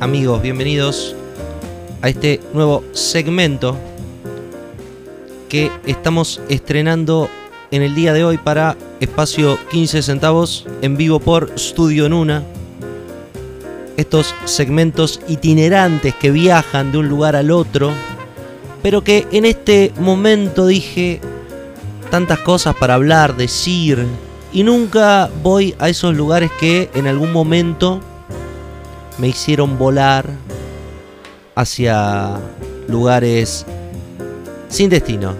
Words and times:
amigos, 0.00 0.40
bienvenidos 0.42 1.16
a 2.02 2.08
este 2.08 2.40
nuevo 2.52 2.84
segmento 2.92 3.76
que 5.48 5.72
estamos 5.86 6.40
estrenando 6.48 7.28
en 7.72 7.82
el 7.82 7.96
día 7.96 8.12
de 8.12 8.24
hoy 8.24 8.38
para 8.38 8.76
espacio 9.00 9.58
15 9.70 10.02
centavos 10.02 10.66
en 10.82 10.96
vivo 10.96 11.18
por 11.18 11.50
Studio 11.58 12.08
Nuna. 12.08 12.44
Estos 13.96 14.34
segmentos 14.44 15.20
itinerantes 15.26 16.14
que 16.14 16.30
viajan 16.30 16.92
de 16.92 16.98
un 16.98 17.08
lugar 17.08 17.34
al 17.34 17.50
otro, 17.50 17.90
pero 18.82 19.02
que 19.02 19.26
en 19.32 19.44
este 19.44 19.92
momento 19.98 20.66
dije 20.66 21.20
tantas 22.08 22.38
cosas 22.38 22.76
para 22.76 22.94
hablar, 22.94 23.36
decir, 23.36 24.06
y 24.52 24.62
nunca 24.62 25.28
voy 25.42 25.74
a 25.80 25.88
esos 25.88 26.14
lugares 26.14 26.52
que 26.60 26.88
en 26.94 27.08
algún 27.08 27.32
momento 27.32 28.00
me 29.18 29.28
hicieron 29.28 29.78
volar 29.78 30.26
hacia 31.54 32.38
lugares 32.88 33.66
sin 34.68 34.88
destino. 34.90 35.34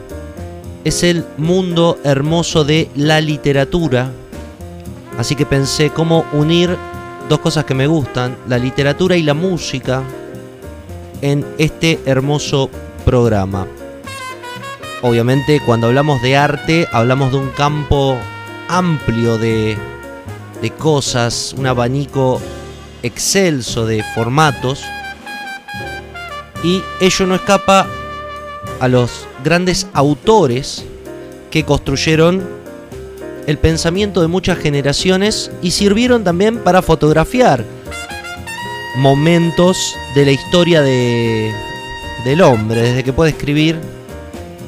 Es 0.84 1.03
el 1.03 1.25
mundo 1.36 1.98
hermoso 2.05 2.64
de 2.64 2.91
la 2.97 3.20
literatura. 3.20 4.11
Así 5.16 5.34
que 5.34 5.47
pensé 5.47 5.91
cómo 5.91 6.25
unir 6.33 6.77
dos 7.28 7.38
cosas 7.41 7.64
que 7.64 7.75
me 7.75 7.86
gustan, 7.86 8.36
la 8.48 8.58
literatura 8.58 9.16
y 9.16 9.22
la 9.22 9.34
música, 9.34 10.03
en 11.20 11.44
este 11.58 12.00
hermoso 12.06 12.70
programa. 13.05 13.66
Obviamente 15.03 15.60
cuando 15.64 15.88
hablamos 15.88 16.20
de 16.22 16.36
arte 16.36 16.88
hablamos 16.92 17.33
de 17.33 17.38
un 17.38 17.50
campo 17.50 18.16
amplio 18.69 19.38
de, 19.38 19.77
de 20.60 20.70
cosas, 20.70 21.55
un 21.56 21.66
abanico 21.66 22.41
excelso 23.02 23.86
de 23.86 24.02
formatos 24.14 24.82
y 26.62 26.82
ello 27.00 27.27
no 27.27 27.34
escapa 27.34 27.86
a 28.80 28.88
los 28.88 29.27
grandes 29.44 29.86
autores 29.92 30.84
que 31.50 31.64
construyeron 31.64 32.46
el 33.46 33.58
pensamiento 33.58 34.20
de 34.20 34.28
muchas 34.28 34.58
generaciones 34.58 35.50
y 35.62 35.70
sirvieron 35.70 36.24
también 36.24 36.58
para 36.58 36.82
fotografiar 36.82 37.64
momentos 38.96 39.96
de 40.14 40.24
la 40.26 40.32
historia 40.32 40.82
de, 40.82 41.52
del 42.24 42.42
hombre, 42.42 42.82
desde 42.82 43.04
que 43.04 43.12
puede 43.12 43.30
escribir 43.30 43.78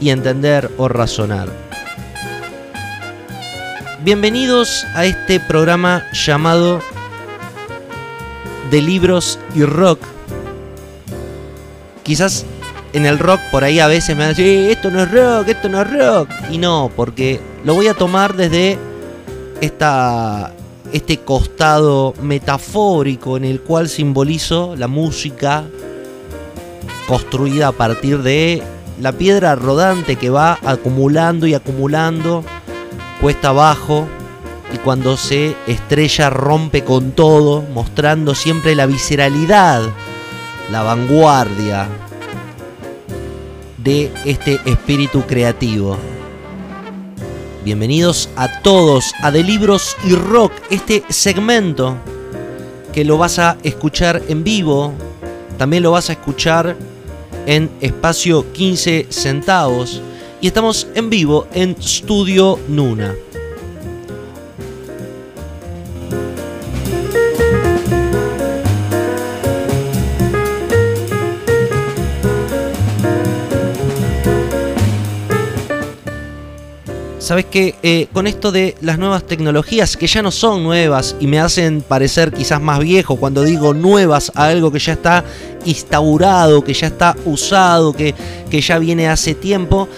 y 0.01 0.11
entender 0.11 0.71
o 0.79 0.89
razonar. 0.89 1.49
Bienvenidos 4.03 4.87
a 4.95 5.05
este 5.05 5.41
programa 5.41 6.07
llamado 6.13 6.81
De 8.71 8.81
libros 8.81 9.39
y 9.55 9.65
rock. 9.65 10.01
Quizás 12.03 12.45
en 12.93 13.07
el 13.07 13.19
rock 13.19 13.41
por 13.51 13.65
ahí 13.65 13.79
a 13.79 13.87
veces 13.87 14.17
me 14.17 14.25
a 14.25 14.29
decir, 14.29 14.71
esto 14.71 14.91
no 14.91 15.03
es 15.03 15.11
rock, 15.11 15.49
esto 15.49 15.69
no 15.69 15.81
es 15.81 15.93
rock. 15.93 16.29
Y 16.51 16.59
no, 16.59 16.91
porque 16.95 17.41
lo 17.65 17.75
voy 17.75 17.89
a 17.89 17.95
tomar 17.95 18.35
desde 18.35 18.79
esta, 19.61 20.53
este 20.93 21.19
costado 21.19 22.15
metafórico 22.23 23.37
en 23.37 23.45
el 23.45 23.61
cual 23.61 23.89
simbolizo 23.89 24.75
la 24.77 24.89
música 24.89 25.65
construida 27.07 27.69
a 27.69 27.73
partir 27.73 28.23
de 28.23 28.63
la 29.01 29.13
piedra 29.13 29.55
rodante 29.55 30.17
que 30.17 30.31
va 30.31 30.59
acumulando 30.65 31.47
y 31.47 31.55
acumulando 31.55 32.45
cuesta 33.21 33.49
abajo 33.49 34.07
y 34.73 34.79
cuando 34.79 35.17
se 35.17 35.57
estrella 35.67 36.31
rompe 36.31 36.85
con 36.85 37.13
todo, 37.13 37.63
mostrando 37.75 38.35
siempre 38.35 38.75
la 38.75 38.87
visceralidad, 38.87 39.83
la 40.71 40.83
vanguardia 40.83 41.89
de 43.79 44.13
este 44.25 44.61
espíritu 44.65 45.23
creativo. 45.23 45.97
Bienvenidos 47.65 48.29
a 48.37 48.63
todos 48.63 49.13
a 49.21 49.31
De 49.31 49.43
Libros 49.43 49.97
y 50.05 50.15
Rock, 50.15 50.53
este 50.71 51.03
segmento 51.09 51.97
que 52.93 53.05
lo 53.05 53.19
vas 53.19 53.39
a 53.39 53.57
escuchar 53.63 54.23
en 54.29 54.45
vivo, 54.45 54.93
también 55.59 55.83
lo 55.83 55.93
vas 55.93 56.09
a 56.11 56.13
escuchar 56.13 56.77
en 57.47 57.71
espacio 57.81 58.53
15 58.53 59.07
centavos 59.11 60.01
y 60.41 60.47
estamos 60.47 60.87
en 60.95 61.11
vivo 61.11 61.47
en 61.53 61.77
Studio 61.81 62.59
Nuna. 62.69 63.15
Sabes 77.31 77.47
que 77.47 77.77
eh, 77.85 78.09
con 78.13 78.27
esto 78.27 78.51
de 78.51 78.75
las 78.81 78.99
nuevas 78.99 79.23
tecnologías, 79.23 79.97
que 79.97 80.09
ya 80.09 80.21
no 80.21 80.33
son 80.33 80.65
nuevas 80.65 81.15
y 81.21 81.29
me 81.29 81.39
hacen 81.39 81.81
parecer 81.81 82.33
quizás 82.33 82.61
más 82.61 82.81
viejo 82.81 83.15
cuando 83.15 83.45
digo 83.45 83.73
nuevas 83.73 84.33
a 84.35 84.47
algo 84.47 84.73
que 84.73 84.81
ya 84.81 84.95
está 84.95 85.25
instaurado, 85.65 86.65
que 86.65 86.75
ya 86.75 86.89
está 86.89 87.15
usado, 87.27 87.93
que, 87.93 88.17
que 88.51 88.61
ya 88.61 88.81
viene 88.81 89.09
hace 89.09 89.37
tiempo, 89.37 89.89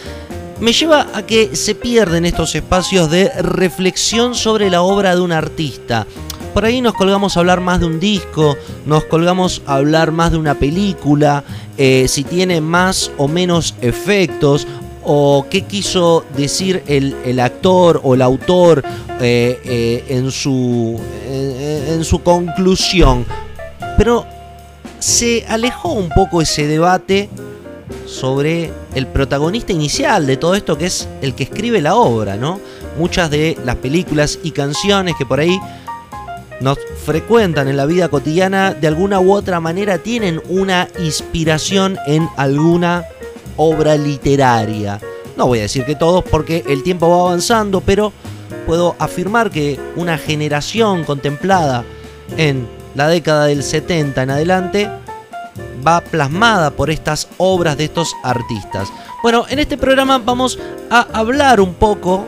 me 0.61 0.75
lleva 0.75 1.07
a 1.15 1.23
que 1.23 1.57
se 1.57 1.75
pierden 1.75 2.27
estos 2.27 2.55
espacios 2.55 3.11
de 3.11 3.31
reflexión 3.41 4.35
sobre 4.35 4.69
la 4.69 4.83
obra 4.83 5.15
de 5.15 5.23
un 5.23 5.33
artista. 5.33 6.07
Por 6.53 6.67
ahí 6.67 6.83
nos 6.83 6.93
colgamos 6.93 7.35
a 7.35 7.41
hablar 7.41 7.63
más 7.63 7.81
de 7.81 7.87
un 7.87 7.99
disco, 7.99 8.59
nos 8.85 9.05
colgamos 9.05 9.63
a 9.67 9.77
hablar 9.77 10.13
más 10.13 10.33
de 10.33 10.37
una 10.37 10.53
película, 10.53 11.45
eh, 11.79 12.05
si 12.09 12.25
tiene 12.25 12.61
más 12.61 13.11
o 13.17 13.27
menos 13.27 13.75
efectos, 13.81 14.67
o 15.05 15.47
qué 15.51 15.63
quiso 15.63 16.25
decir 16.37 16.83
el, 16.87 17.41
actor 17.41 18.01
o 18.03 18.15
el 18.15 18.23
autor 18.23 18.83
eh, 19.21 19.61
eh, 19.65 20.05
en, 20.09 20.31
su, 20.31 21.01
en 21.29 22.05
su 22.05 22.23
conclusión. 22.23 23.25
Pero 23.99 24.27
se 24.99 25.45
alejó 25.49 25.93
un 25.93 26.09
poco 26.09 26.41
ese 26.41 26.67
debate 26.67 27.29
sobre 28.07 28.71
el 28.95 29.07
protagonista 29.07 29.73
inicial 29.73 30.27
de 30.27 30.37
todo 30.37 30.55
esto 30.55 30.79
que 30.79 30.87
es 30.87 31.09
el 31.23 31.35
que 31.35 31.45
escribe 31.45 31.81
la 31.81 31.95
obra, 31.95 32.37
¿no? 32.37 32.61
Muchas 32.99 33.31
de 33.31 33.57
las 33.65 33.77
películas 33.77 34.39
y 34.43 34.51
canciones 34.51 35.15
que 35.19 35.27
por 35.27 35.41
ahí 35.41 35.59
nos 36.61 36.79
frecuentan 37.05 37.69
en 37.69 37.77
la 37.77 37.87
vida 37.87 38.09
cotidiana 38.09 38.75
de 38.75 38.87
alguna 38.87 39.19
u 39.19 39.33
otra 39.33 39.61
manera 39.61 39.99
tienen 39.99 40.41
una 40.49 40.89
inspiración 41.01 41.99
en 42.07 42.29
alguna 42.37 43.05
obra 43.57 43.97
literaria. 43.97 45.01
No 45.37 45.47
voy 45.47 45.61
a 45.61 45.63
decir 45.63 45.85
que 45.85 45.95
todos 45.95 46.25
porque 46.25 46.65
el 46.69 46.83
tiempo 46.83 47.09
va 47.09 47.29
avanzando, 47.29 47.81
pero 47.81 48.13
puedo 48.67 48.97
afirmar 48.99 49.51
que 49.51 49.79
una 49.97 50.19
generación 50.19 51.05
contemplada 51.05 51.85
en 52.37 52.69
la 52.95 53.09
década 53.09 53.47
del 53.47 53.63
70 53.63 54.23
en 54.23 54.31
adelante 54.31 54.91
va 55.87 56.01
plasmada 56.01 56.71
por 56.71 56.91
estas 56.91 57.29
obras 57.39 57.77
de 57.77 57.85
estos 57.85 58.15
artistas. 58.23 58.89
Bueno, 59.23 59.45
en 59.49 59.59
este 59.59 59.77
programa 59.77 60.19
vamos 60.19 60.59
a 60.91 61.07
hablar 61.13 61.61
un 61.61 61.75
poco 61.75 62.27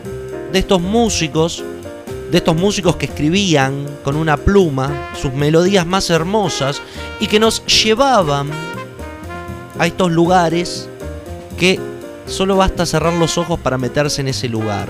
de 0.53 0.59
estos 0.59 0.81
músicos, 0.81 1.63
de 2.31 2.39
estos 2.39 2.57
músicos 2.57 2.97
que 2.97 3.07
escribían 3.07 3.87
con 4.03 4.17
una 4.17 4.37
pluma 4.37 5.11
sus 5.21 5.33
melodías 5.33 5.87
más 5.87 6.11
hermosas 6.11 6.81
y 7.21 7.27
que 7.27 7.39
nos 7.39 7.65
llevaban 7.67 8.51
a 9.79 9.87
estos 9.87 10.11
lugares 10.11 10.89
que 11.55 11.79
solo 12.27 12.57
basta 12.57 12.87
cerrar 12.87 13.15
los 13.15 13.39
ojos 13.39 13.59
para 13.61 13.79
meterse 13.79 14.21
en 14.21 14.29
ese 14.29 14.49
lugar. 14.49 14.89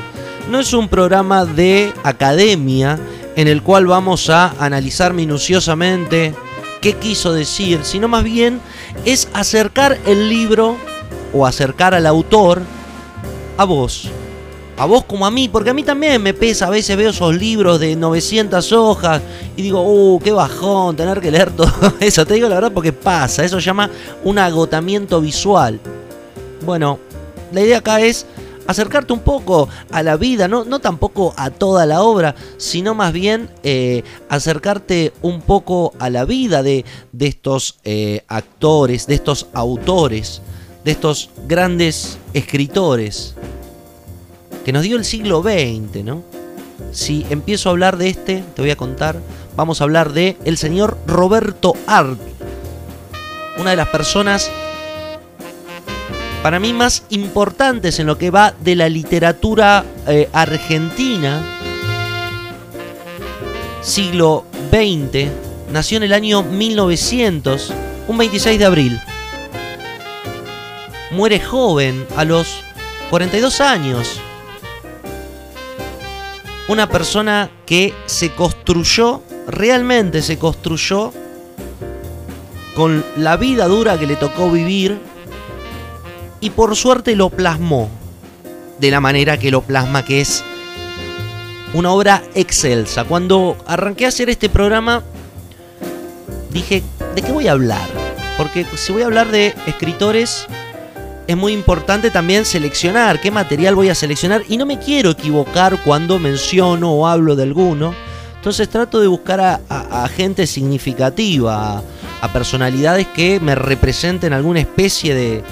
No 0.51 0.61
es 0.61 0.73
un 0.73 0.89
programa 0.89 1.45
de 1.45 1.93
academia 2.03 2.99
en 3.37 3.49
el 3.49 3.63
cual 3.63 3.87
vamos 3.87 4.31
a 4.31 4.55
analizar 4.59 5.13
minuciosamente 5.13 6.35
qué 6.81 6.95
quiso 6.95 7.33
decir, 7.33 7.81
sino 7.83 8.09
más 8.09 8.23
bien 8.23 8.61
es 9.05 9.29
acercar 9.33 9.99
el 10.07 10.29
libro 10.29 10.77
o 11.33 11.47
acercar 11.47 11.95
al 11.95 12.07
autor 12.07 12.63
a 13.57 13.65
vos. 13.65 14.09
A 14.77 14.87
vos 14.87 15.05
como 15.05 15.25
a 15.25 15.31
mí, 15.31 15.49
porque 15.49 15.71
a 15.71 15.75
mí 15.75 15.85
también 15.85 16.21
me 16.21 16.35
pesa, 16.35 16.67
a 16.67 16.71
veces 16.71 16.97
veo 16.97 17.11
esos 17.11 17.35
libros 17.35 17.79
de 17.79 17.95
900 17.95 18.73
hojas 18.73 19.23
y 19.57 19.63
digo, 19.63 19.83
uh, 19.83 20.19
qué 20.19 20.33
bajón 20.33 20.97
tener 20.97 21.21
que 21.21 21.31
leer 21.31 21.53
todo 21.53 21.73
eso. 22.01 22.27
Te 22.27 22.35
digo 22.35 22.49
la 22.49 22.57
verdad 22.57 22.73
porque 22.73 22.93
pasa, 22.93 23.45
eso 23.45 23.61
se 23.61 23.67
llama 23.67 23.89
un 24.25 24.39
agotamiento 24.39 25.21
visual. 25.21 25.81
Bueno, 26.65 26.99
la 27.53 27.61
idea 27.61 27.79
acá 27.79 28.01
es 28.01 28.27
acercarte 28.67 29.13
un 29.13 29.21
poco 29.21 29.69
a 29.91 30.03
la 30.03 30.17
vida, 30.17 30.49
no, 30.49 30.65
no 30.65 30.79
tampoco 30.79 31.35
a 31.37 31.51
toda 31.51 31.85
la 31.85 32.03
obra, 32.03 32.35
sino 32.57 32.95
más 32.95 33.13
bien 33.13 33.51
eh, 33.63 34.03
acercarte 34.29 35.13
un 35.21 35.43
poco 35.43 35.93
a 35.99 36.09
la 36.09 36.25
vida 36.25 36.63
de, 36.63 36.85
de 37.13 37.27
estos 37.27 37.79
eh, 37.85 38.25
actores, 38.29 39.07
de 39.07 39.15
estos 39.15 39.49
autores, 39.53 40.41
de 40.85 40.93
estos 40.93 41.31
grandes 41.47 42.19
escritores 42.33 43.35
que 44.65 44.73
nos 44.73 44.83
dio 44.83 44.97
el 44.97 45.05
siglo 45.05 45.43
XX, 45.43 46.03
¿no? 46.05 46.23
Si 46.93 47.27
empiezo 47.29 47.69
a 47.69 47.73
hablar 47.73 47.99
de 47.99 48.09
este, 48.09 48.43
te 48.55 48.63
voy 48.63 48.71
a 48.71 48.77
contar, 48.77 49.21
vamos 49.57 49.81
a 49.81 49.85
hablar 49.85 50.13
de 50.13 50.37
el 50.45 50.57
señor 50.57 50.97
Roberto 51.07 51.75
Art, 51.87 52.19
una 53.59 53.71
de 53.71 53.77
las 53.77 53.89
personas 53.89 54.51
para 56.45 56.61
mí 56.61 56.75
más 56.75 57.05
importantes 57.09 57.99
en 58.01 58.07
lo 58.07 58.19
que 58.19 58.31
va 58.31 58.53
de 58.61 58.77
la 58.77 58.91
literatura 58.91 59.83
eh, 60.07 60.29
argentina, 60.31 61.43
siglo 63.81 64.45
XX, 64.71 65.31
nació 65.73 65.97
en 65.97 66.03
el 66.03 66.13
año 66.13 66.43
1900, 66.43 67.73
un 68.09 68.19
26 68.19 68.59
de 68.59 68.65
abril. 68.67 69.01
Muere 71.13 71.41
joven, 71.41 72.07
a 72.15 72.27
los 72.27 72.61
42 73.09 73.63
años. 73.63 74.21
Una 76.69 76.91
persona 76.91 77.51
que 77.65 77.95
se 78.05 78.33
construyó, 78.33 79.23
realmente 79.49 80.21
se 80.21 80.39
construyó 80.39 81.11
con 82.77 83.03
la 83.17 83.39
vida 83.39 83.67
dura 83.67 83.99
que 83.99 84.07
le 84.07 84.17
tocó 84.17 84.51
vivir 84.51 85.14
y 86.45 86.51
por 86.51 86.77
suerte 86.77 87.17
lo 87.17 87.31
plasmó 87.31 87.89
de 88.79 88.91
la 88.91 89.01
manera 89.01 89.39
que 89.39 89.51
lo 89.51 89.63
plasma, 89.63 90.05
que 90.05 90.21
es 90.21 90.45
una 91.73 91.91
obra 91.91 92.23
excelsa. 92.35 93.05
Cuando 93.05 93.57
arranqué 93.67 94.05
a 94.05 94.09
hacer 94.09 94.29
este 94.29 94.51
programa, 94.51 95.03
dije, 96.51 96.83
¿de 97.15 97.23
qué 97.23 97.33
voy 97.33 97.49
a 97.49 97.53
hablar? 97.53 97.89
Porque 98.37 98.67
si 98.77 98.93
voy 98.93 99.01
a 99.01 99.07
hablar 99.07 99.31
de 99.31 99.55
escritores, 99.67 100.47
es 101.27 101.35
muy 101.35 101.55
importante 101.55 102.11
también 102.11 102.45
seleccionar 102.45 103.23
qué 103.23 103.31
material 103.31 103.75
voy 103.75 103.89
a 103.89 103.95
seleccionar 103.95 104.43
y 104.47 104.59
no 104.59 104.67
me 104.67 104.79
quiero 104.79 105.13
equivocar 105.13 105.83
cuando 105.83 106.19
menciono 106.19 106.93
o 106.93 107.07
hablo 107.07 107.37
de 107.37 107.45
alguno. 107.45 107.95
Entonces 108.37 108.69
trato 108.69 109.01
de 109.01 109.07
buscar 109.07 109.41
a, 109.41 110.09
gente 110.15 110.47
significativa, 110.47 111.83
a 112.21 112.33
personalidades 112.35 113.07
que 113.07 113.41
me 113.41 113.55
representen 113.55 114.35
alguna 114.35 114.61
especie 114.61 115.15
de, 115.15 115.43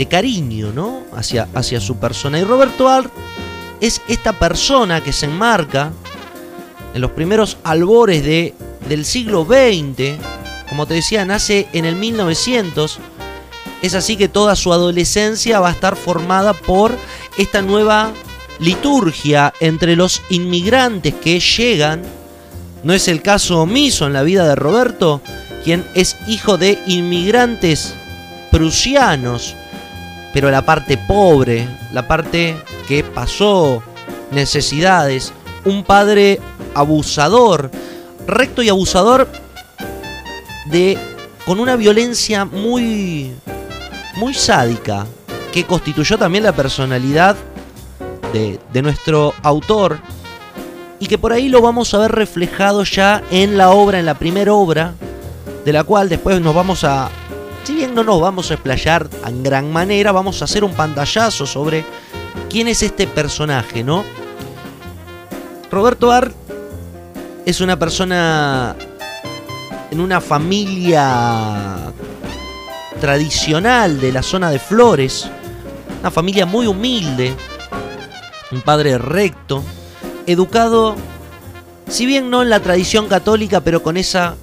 de 0.00 0.08
cariño, 0.08 0.72
¿no? 0.74 1.02
Hacia, 1.14 1.46
hacia 1.52 1.78
su 1.78 1.96
persona. 1.96 2.38
Y 2.38 2.44
Roberto 2.44 2.88
Art 2.88 3.12
es 3.82 4.00
esta 4.08 4.32
persona 4.32 5.02
que 5.02 5.12
se 5.12 5.26
enmarca 5.26 5.92
en 6.94 7.02
los 7.02 7.10
primeros 7.10 7.58
albores 7.64 8.24
de, 8.24 8.54
del 8.88 9.04
siglo 9.04 9.44
XX. 9.44 10.18
Como 10.70 10.86
te 10.86 10.94
decía, 10.94 11.26
nace 11.26 11.68
en 11.74 11.84
el 11.84 11.96
1900. 11.96 12.98
Es 13.82 13.94
así 13.94 14.16
que 14.16 14.28
toda 14.28 14.56
su 14.56 14.72
adolescencia 14.72 15.60
va 15.60 15.68
a 15.68 15.72
estar 15.72 15.96
formada 15.96 16.54
por 16.54 16.96
esta 17.36 17.60
nueva 17.60 18.10
liturgia 18.58 19.52
entre 19.60 19.96
los 19.96 20.22
inmigrantes 20.30 21.12
que 21.12 21.40
llegan 21.40 22.00
no 22.84 22.94
es 22.94 23.06
el 23.08 23.20
caso 23.20 23.60
omiso 23.60 24.06
en 24.06 24.14
la 24.14 24.22
vida 24.22 24.48
de 24.48 24.54
Roberto, 24.54 25.20
quien 25.62 25.84
es 25.94 26.16
hijo 26.26 26.56
de 26.56 26.78
inmigrantes 26.86 27.92
prusianos, 28.50 29.54
pero 30.32 30.50
la 30.50 30.62
parte 30.62 30.96
pobre, 30.96 31.68
la 31.92 32.06
parte 32.06 32.56
que 32.86 33.02
pasó 33.02 33.82
necesidades, 34.30 35.32
un 35.64 35.84
padre 35.84 36.40
abusador, 36.74 37.70
recto 38.26 38.62
y 38.62 38.68
abusador 38.68 39.28
de 40.66 40.98
con 41.46 41.58
una 41.58 41.76
violencia 41.76 42.44
muy 42.44 43.32
muy 44.16 44.34
sádica 44.34 45.06
que 45.52 45.64
constituyó 45.64 46.16
también 46.18 46.44
la 46.44 46.52
personalidad 46.52 47.36
de, 48.32 48.60
de 48.72 48.82
nuestro 48.82 49.34
autor 49.42 49.98
y 51.00 51.06
que 51.06 51.18
por 51.18 51.32
ahí 51.32 51.48
lo 51.48 51.62
vamos 51.62 51.92
a 51.94 51.98
ver 51.98 52.12
reflejado 52.12 52.84
ya 52.84 53.22
en 53.30 53.56
la 53.56 53.70
obra, 53.70 53.98
en 53.98 54.06
la 54.06 54.14
primera 54.14 54.52
obra, 54.52 54.92
de 55.64 55.72
la 55.72 55.82
cual 55.82 56.10
después 56.10 56.40
nos 56.40 56.54
vamos 56.54 56.84
a, 56.84 57.08
si 57.64 57.74
bien 57.74 57.94
no 57.94 58.04
nos 58.04 58.20
vamos 58.20 58.50
a 58.50 58.54
explayar 58.54 59.08
en 59.26 59.42
gran 59.42 59.72
manera, 59.72 60.12
vamos 60.12 60.40
a 60.40 60.44
hacer 60.44 60.64
un 60.64 60.72
pantallazo 60.72 61.46
sobre 61.46 61.84
quién 62.48 62.68
es 62.68 62.82
este 62.82 63.06
personaje, 63.06 63.84
¿no? 63.84 64.04
Roberto 65.70 66.10
Ar 66.10 66.32
es 67.46 67.60
una 67.60 67.78
persona 67.78 68.74
en 69.90 70.00
una 70.00 70.20
familia 70.20 71.92
tradicional 73.00 74.00
de 74.00 74.12
la 74.12 74.22
zona 74.22 74.50
de 74.50 74.58
Flores, 74.58 75.28
una 76.00 76.10
familia 76.10 76.46
muy 76.46 76.66
humilde, 76.66 77.34
un 78.50 78.60
padre 78.62 78.98
recto, 78.98 79.62
educado, 80.26 80.96
si 81.88 82.06
bien 82.06 82.30
no 82.30 82.42
en 82.42 82.50
la 82.50 82.60
tradición 82.60 83.08
católica, 83.08 83.60
pero 83.60 83.82
con 83.82 83.96
esa 83.96 84.36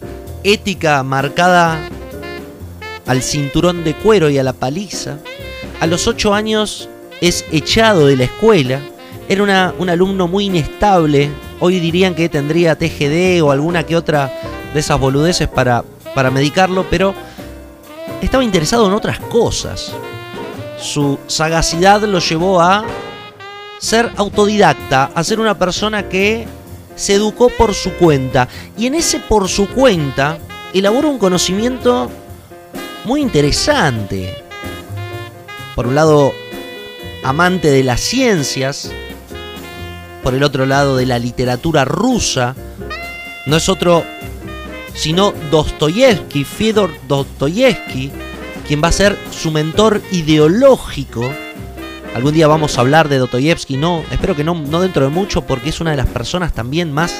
ética 0.43 1.03
marcada 1.03 1.89
al 3.07 3.21
cinturón 3.23 3.83
de 3.83 3.95
cuero 3.95 4.29
y 4.29 4.37
a 4.37 4.43
la 4.43 4.53
paliza. 4.53 5.17
A 5.79 5.87
los 5.87 6.07
ocho 6.07 6.33
años 6.33 6.89
es 7.21 7.45
echado 7.51 8.07
de 8.07 8.17
la 8.17 8.25
escuela. 8.25 8.79
Era 9.29 9.73
un 9.77 9.89
alumno 9.89 10.27
muy 10.27 10.45
inestable. 10.45 11.29
Hoy 11.59 11.79
dirían 11.79 12.15
que 12.15 12.29
tendría 12.29 12.77
TGD 12.77 13.41
o 13.41 13.51
alguna 13.51 13.83
que 13.83 13.95
otra 13.95 14.31
de 14.73 14.79
esas 14.79 14.99
boludeces 14.99 15.47
para, 15.47 15.83
para 16.13 16.31
medicarlo, 16.31 16.85
pero 16.89 17.13
estaba 18.21 18.43
interesado 18.43 18.87
en 18.87 18.93
otras 18.93 19.19
cosas. 19.19 19.91
Su 20.79 21.17
sagacidad 21.27 22.01
lo 22.03 22.19
llevó 22.19 22.61
a 22.61 22.85
ser 23.79 24.11
autodidacta, 24.15 25.11
a 25.13 25.23
ser 25.23 25.39
una 25.39 25.57
persona 25.57 26.09
que 26.09 26.45
se 26.95 27.15
educó 27.15 27.49
por 27.49 27.73
su 27.73 27.93
cuenta. 27.93 28.47
Y 28.77 28.87
en 28.87 28.95
ese 28.95 29.19
por 29.19 29.47
su 29.47 29.67
cuenta 29.69 30.37
elabora 30.73 31.07
un 31.07 31.17
conocimiento 31.17 32.09
muy 33.07 33.21
interesante. 33.21 34.43
Por 35.75 35.87
un 35.87 35.95
lado, 35.95 36.33
amante 37.23 37.71
de 37.71 37.83
las 37.83 38.01
ciencias, 38.01 38.91
por 40.21 40.35
el 40.35 40.43
otro 40.43 40.65
lado 40.65 40.97
de 40.97 41.05
la 41.07 41.17
literatura 41.17 41.85
rusa, 41.85 42.55
no 43.47 43.57
es 43.57 43.69
otro 43.69 44.03
sino 44.93 45.33
Dostoyevsky, 45.51 46.43
Fyodor 46.43 46.91
Dostoyevsky, 47.07 48.11
quien 48.67 48.83
va 48.83 48.89
a 48.89 48.91
ser 48.91 49.17
su 49.31 49.51
mentor 49.51 50.01
ideológico 50.11 51.29
Algún 52.17 52.33
día 52.33 52.47
vamos 52.47 52.75
a 52.77 52.81
hablar 52.81 53.09
de 53.09 53.19
Dostoyevsky, 53.19 53.77
no, 53.77 54.03
espero 54.11 54.35
que 54.35 54.43
no, 54.43 54.55
no 54.55 54.81
dentro 54.81 55.03
de 55.03 55.11
mucho, 55.11 55.43
porque 55.43 55.69
es 55.69 55.79
una 55.81 55.91
de 55.91 55.97
las 55.97 56.07
personas 56.07 56.51
también 56.51 56.91
más 56.91 57.13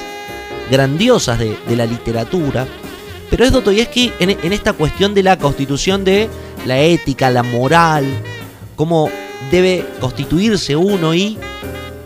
grandiosas 0.72 1.38
de, 1.38 1.56
la 1.76 1.86
literatura. 1.86 2.66
Pero 3.30 3.44
es 3.44 3.52
Dostoyevsky 3.52 4.12
en, 4.18 4.30
en, 4.30 4.52
esta 4.52 4.72
cuestión 4.72 5.14
de 5.14 5.22
la 5.22 5.38
constitución 5.38 6.04
de 6.04 6.28
la 6.64 6.80
ética, 6.80 7.30
la 7.30 7.42
moral, 7.42 8.04
cómo 8.76 9.10
debe 9.50 9.84
constituirse 10.00 10.76
uno 10.76 11.14
y, 11.14 11.38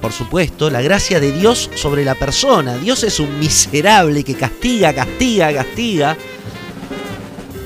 por 0.01 0.13
supuesto, 0.13 0.71
la 0.71 0.83
gracia 0.83 1.21
de 1.21 1.33
Dios 1.33 1.71
sobre 1.75 2.05
la 2.05 2.15
persona. 2.15 2.77
Dios 2.77 3.05
es 3.05 3.21
un 3.21 3.39
miserable 3.39 4.25
que 4.25 4.35
castiga, 4.35 4.93
castiga, 4.93 5.53
castiga. 5.53 6.17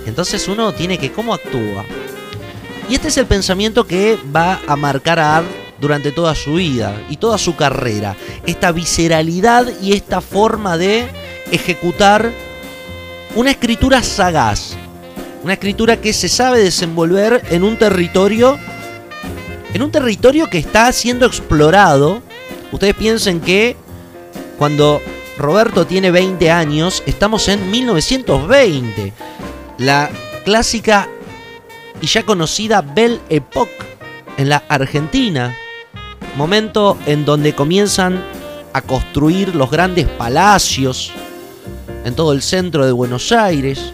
Entonces 0.07 0.47
uno 0.49 0.73
tiene 0.73 0.99
que, 0.99 1.11
¿cómo 1.11 1.35
actúa? 1.35 1.85
Y 2.89 2.95
este 2.95 3.09
es 3.09 3.17
el 3.17 3.27
pensamiento 3.27 3.87
que 3.87 4.19
va 4.35 4.61
a 4.67 4.77
marcar 4.77 5.19
a 5.19 5.39
Art 5.39 5.47
durante 5.81 6.13
toda 6.13 6.35
su 6.35 6.55
vida 6.55 6.95
y 7.11 7.17
toda 7.17 7.39
su 7.39 7.57
carrera. 7.57 8.17
Esta 8.47 8.71
visceralidad 8.73 9.67
y 9.83 9.93
esta 9.93 10.21
forma 10.21 10.79
de 10.79 11.09
ejecutar 11.51 12.31
una 13.37 13.51
escritura 13.51 14.03
sagaz. 14.03 14.77
Una 15.45 15.53
escritura 15.53 16.01
que 16.01 16.13
se 16.13 16.29
sabe 16.29 16.59
desenvolver 16.59 17.43
en 17.51 17.63
un 17.63 17.77
territorio 17.77 18.59
en 19.75 19.83
un 19.83 19.91
territorio 19.91 20.49
que 20.49 20.59
está 20.59 20.91
siendo 20.91 21.27
explorado. 21.27 22.23
Ustedes 22.73 22.95
piensen 22.95 23.41
que 23.41 23.77
cuando 24.59 25.03
Roberto 25.37 25.87
tiene 25.87 26.11
20 26.11 26.51
años, 26.51 27.03
estamos 27.05 27.47
en 27.49 27.71
1920. 27.71 29.13
La 29.79 30.09
clásica 30.47 31.09
y 32.01 32.07
ya 32.07 32.25
conocida 32.25 32.81
Belle 32.81 33.21
Époque 33.29 33.85
en 34.39 34.49
la 34.49 34.63
Argentina, 34.69 35.55
momento 36.37 36.97
en 37.05 37.27
donde 37.27 37.55
comienzan 37.55 38.25
a 38.73 38.81
construir 38.81 39.55
los 39.55 39.71
grandes 39.71 40.07
palacios 40.07 41.13
en 42.07 42.15
todo 42.15 42.33
el 42.33 42.41
centro 42.41 42.87
de 42.87 42.93
Buenos 42.93 43.33
Aires, 43.33 43.93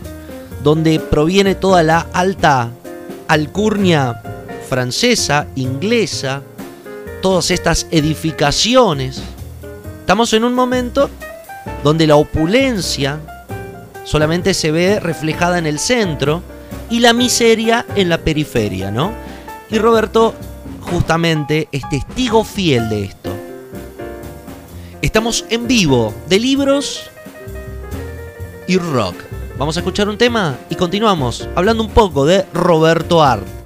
donde 0.62 1.00
proviene 1.00 1.54
toda 1.54 1.82
la 1.82 2.06
alta 2.12 2.68
alcurnia 3.26 4.20
francesa, 4.68 5.46
inglesa, 5.56 6.42
todas 7.22 7.50
estas 7.50 7.86
edificaciones. 7.90 9.22
Estamos 10.00 10.30
en 10.34 10.44
un 10.44 10.52
momento 10.52 11.08
donde 11.82 12.06
la 12.06 12.16
opulencia 12.16 13.18
solamente 14.04 14.52
se 14.52 14.70
ve 14.70 15.00
reflejada 15.00 15.56
en 15.56 15.64
el 15.64 15.78
centro 15.78 16.42
y 16.90 17.00
la 17.00 17.14
miseria 17.14 17.86
en 17.96 18.10
la 18.10 18.18
periferia, 18.18 18.90
¿no? 18.90 19.10
Y 19.70 19.78
Roberto 19.78 20.34
justamente 20.82 21.66
es 21.72 21.88
testigo 21.88 22.44
fiel 22.44 22.90
de 22.90 23.04
esto. 23.04 23.30
Estamos 25.00 25.46
en 25.48 25.66
vivo 25.66 26.12
de 26.28 26.38
libros 26.38 27.11
y 28.66 28.78
rock. 28.78 29.16
Vamos 29.58 29.76
a 29.76 29.80
escuchar 29.80 30.08
un 30.08 30.18
tema 30.18 30.58
y 30.70 30.74
continuamos 30.74 31.48
hablando 31.54 31.82
un 31.82 31.90
poco 31.90 32.24
de 32.24 32.46
Roberto 32.52 33.22
Art. 33.22 33.61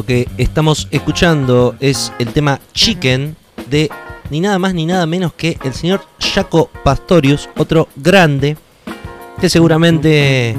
Lo 0.00 0.06
que 0.06 0.26
estamos 0.38 0.88
escuchando 0.92 1.76
es 1.78 2.10
el 2.18 2.28
tema 2.32 2.58
Chicken 2.72 3.36
de 3.68 3.90
ni 4.30 4.40
nada 4.40 4.58
más 4.58 4.72
ni 4.72 4.86
nada 4.86 5.04
menos 5.04 5.34
que 5.34 5.58
el 5.62 5.74
señor 5.74 6.00
Jaco 6.18 6.70
Pastorius, 6.82 7.50
otro 7.58 7.86
grande 7.96 8.56
que 9.38 9.50
seguramente 9.50 10.56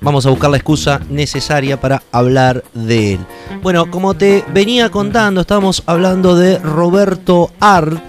vamos 0.00 0.26
a 0.26 0.30
buscar 0.30 0.50
la 0.50 0.56
excusa 0.56 1.00
necesaria 1.08 1.80
para 1.80 2.02
hablar 2.10 2.64
de 2.74 3.12
él. 3.12 3.20
Bueno, 3.62 3.88
como 3.88 4.14
te 4.14 4.44
venía 4.52 4.90
contando, 4.90 5.42
estábamos 5.42 5.84
hablando 5.86 6.34
de 6.34 6.58
Roberto 6.58 7.52
Art, 7.60 8.02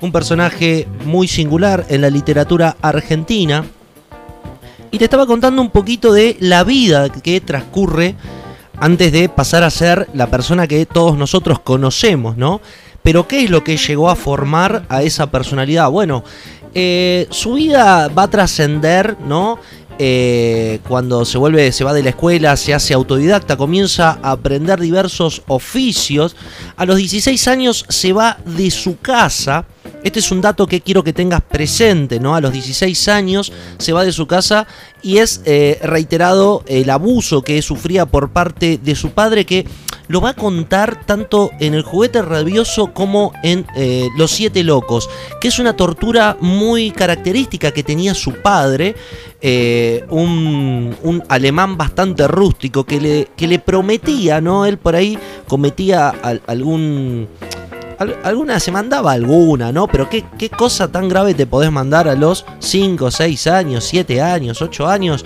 un 0.00 0.10
personaje 0.10 0.88
muy 1.04 1.28
singular 1.28 1.84
en 1.90 2.00
la 2.00 2.08
literatura 2.08 2.78
argentina. 2.80 3.62
Y 4.90 4.96
te 4.96 5.04
estaba 5.04 5.26
contando 5.26 5.60
un 5.60 5.68
poquito 5.68 6.14
de 6.14 6.38
la 6.40 6.64
vida 6.64 7.10
que 7.10 7.42
transcurre 7.42 8.14
antes 8.78 9.12
de 9.12 9.28
pasar 9.28 9.62
a 9.62 9.70
ser 9.70 10.08
la 10.14 10.28
persona 10.28 10.66
que 10.66 10.86
todos 10.86 11.16
nosotros 11.16 11.60
conocemos, 11.60 12.36
¿no? 12.36 12.60
Pero 13.02 13.28
¿qué 13.28 13.44
es 13.44 13.50
lo 13.50 13.62
que 13.62 13.76
llegó 13.76 14.08
a 14.08 14.16
formar 14.16 14.86
a 14.88 15.02
esa 15.02 15.30
personalidad? 15.30 15.90
Bueno, 15.90 16.24
eh, 16.74 17.26
su 17.30 17.54
vida 17.54 18.08
va 18.08 18.24
a 18.24 18.30
trascender, 18.30 19.16
¿no? 19.26 19.58
Eh, 19.98 20.80
cuando 20.88 21.24
se 21.24 21.38
vuelve, 21.38 21.70
se 21.70 21.84
va 21.84 21.92
de 21.92 22.02
la 22.02 22.10
escuela, 22.10 22.56
se 22.56 22.74
hace 22.74 22.94
autodidacta, 22.94 23.56
comienza 23.56 24.18
a 24.22 24.32
aprender 24.32 24.80
diversos 24.80 25.42
oficios. 25.46 26.34
A 26.76 26.84
los 26.84 26.96
16 26.96 27.46
años 27.48 27.84
se 27.88 28.12
va 28.12 28.38
de 28.44 28.70
su 28.70 28.98
casa. 28.98 29.66
Este 30.04 30.18
es 30.18 30.30
un 30.30 30.42
dato 30.42 30.66
que 30.66 30.82
quiero 30.82 31.02
que 31.02 31.14
tengas 31.14 31.40
presente, 31.40 32.20
¿no? 32.20 32.34
A 32.34 32.40
los 32.42 32.52
16 32.52 33.08
años 33.08 33.50
se 33.78 33.94
va 33.94 34.04
de 34.04 34.12
su 34.12 34.26
casa 34.26 34.66
y 35.02 35.16
es 35.16 35.40
eh, 35.46 35.78
reiterado 35.82 36.62
el 36.66 36.90
abuso 36.90 37.40
que 37.40 37.62
sufría 37.62 38.04
por 38.04 38.28
parte 38.28 38.76
de 38.76 38.94
su 38.96 39.12
padre 39.12 39.46
que 39.46 39.66
lo 40.08 40.20
va 40.20 40.30
a 40.30 40.34
contar 40.34 41.06
tanto 41.06 41.50
en 41.58 41.72
el 41.72 41.82
juguete 41.82 42.20
rabioso 42.20 42.92
como 42.92 43.32
en 43.42 43.64
eh, 43.76 44.08
Los 44.18 44.32
Siete 44.32 44.62
Locos, 44.62 45.08
que 45.40 45.48
es 45.48 45.58
una 45.58 45.74
tortura 45.74 46.36
muy 46.38 46.90
característica 46.90 47.70
que 47.70 47.82
tenía 47.82 48.12
su 48.12 48.34
padre, 48.42 48.94
eh, 49.40 50.04
un, 50.10 51.22
alemán 51.30 51.78
bastante 51.78 52.28
rústico 52.28 52.84
que 52.84 53.26
le 53.38 53.58
prometía, 53.58 54.42
¿no? 54.42 54.66
Él 54.66 54.76
por 54.76 54.96
ahí 54.96 55.18
cometía 55.48 56.10
algún 56.46 57.26
alguna 58.22 58.60
se 58.60 58.72
mandaba 58.72 59.12
alguna, 59.12 59.72
¿no? 59.72 59.86
Pero 59.86 60.08
¿qué, 60.08 60.24
¿qué, 60.38 60.50
cosa 60.50 60.88
tan 60.88 61.08
grave 61.08 61.34
te 61.34 61.46
podés 61.46 61.70
mandar 61.70 62.08
a 62.08 62.14
los 62.14 62.44
5, 62.58 63.10
6 63.10 63.46
años, 63.46 63.84
7 63.84 64.20
años, 64.20 64.62
8 64.62 64.86
años? 64.86 65.24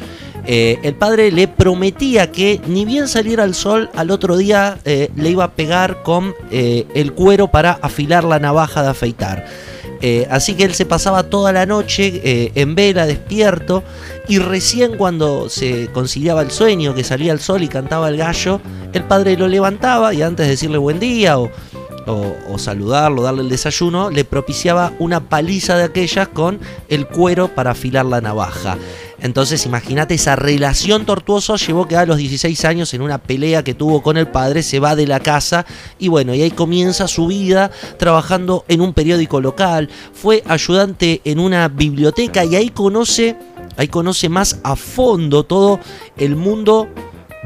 Eh, 0.51 0.79
el 0.83 0.95
padre 0.95 1.31
le 1.31 1.47
prometía 1.47 2.33
que 2.33 2.59
ni 2.67 2.87
bien 2.87 3.07
saliera 3.07 3.45
el 3.45 3.55
sol, 3.55 3.91
al 3.95 4.11
otro 4.11 4.39
día 4.39 4.79
eh, 4.87 5.11
le 5.15 5.29
iba 5.29 5.45
a 5.45 5.51
pegar 5.53 6.03
con 6.03 6.35
eh, 6.51 6.87
el 6.95 7.13
cuero 7.13 7.49
para 7.49 7.73
afilar 7.83 8.25
la 8.25 8.39
navaja 8.39 8.83
de 8.83 8.89
afeitar. 8.89 9.47
Así 10.31 10.55
que 10.55 10.63
él 10.63 10.75
se 10.75 10.87
pasaba 10.87 11.25
toda 11.25 11.53
la 11.53 11.67
noche 11.67 12.53
en 12.55 12.77
vela, 12.77 13.05
despierto, 13.05 13.83
y 14.29 14.39
recién 14.39 14.97
cuando 14.97 15.49
se 15.49 15.89
conciliaba 15.89 16.43
el 16.43 16.53
sueño, 16.53 16.95
que 16.95 17.03
salía 17.03 17.33
el 17.33 17.41
sol 17.41 17.65
y 17.65 17.69
cantaba 17.69 18.09
el 18.09 18.17
gallo, 18.17 18.61
el 18.93 19.03
padre 19.03 19.37
lo 19.37 19.49
levantaba 19.49 20.15
y 20.15 20.23
antes 20.23 20.47
de 20.47 20.51
decirle 20.53 20.79
buen 20.79 21.01
día 21.01 21.41
o, 21.41 21.51
o, 22.09 22.59
saludarlo, 22.59 23.23
darle 23.23 23.43
el 23.43 23.49
desayuno, 23.49 24.11
le 24.11 24.25
propiciaba 24.25 24.93
una 24.99 25.29
paliza 25.29 25.77
de 25.77 25.85
aquellas 25.85 26.29
con 26.29 26.59
el 26.89 27.07
cuero 27.07 27.55
para 27.55 27.73
afilar 27.73 28.07
la 28.07 28.21
navaja. 28.21 28.79
Entonces 29.21 29.67
imagínate 29.67 30.15
esa 30.15 30.37
relación 30.37 31.05
tortuosa 31.05 31.57
llevó 31.57 31.89
que 31.89 31.97
a 31.97 32.07
los 32.07 32.19
16 32.19 32.65
años 32.65 32.95
en 32.95 33.03
una 33.03 33.19
pelea 33.19 33.65
que 33.65 33.75
tuvo 33.75 34.01
con 34.01 34.17
el 34.17 34.29
padre 34.29 34.63
se 34.63 34.79
va 34.79 34.95
de 34.95 35.07
la 35.07 35.21
casa 35.21 35.67
y 35.99 36.09
bueno, 36.09 36.35
y 36.35 36.43
ahí 36.43 36.53
comienza 36.53 37.09
su 37.09 37.27
vida 37.27 37.71
trabajando 37.99 38.65
en 38.69 38.81
un 38.81 38.95
periódico 38.95 39.41
local, 39.41 39.91
fue 40.13 40.43
ayudante 40.47 41.21
en 41.25 41.41
una 41.41 41.69
biblioteca 41.69 42.45
y 42.45 42.55
ahí 42.55 42.71
conoce, 42.71 43.37
ahí 43.77 43.89
conoce 43.89 44.29
más 44.29 44.61
a 44.63 44.77
fondo 44.77 45.45
todo 45.45 45.81
el 46.17 46.37
mundo 46.37 46.89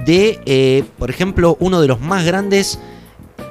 de, 0.04 0.40
eh, 0.46 0.84
por 0.98 1.10
ejemplo, 1.10 1.56
uno 1.60 1.80
de 1.80 1.88
los 1.88 2.00
más 2.00 2.24
grandes 2.24 2.78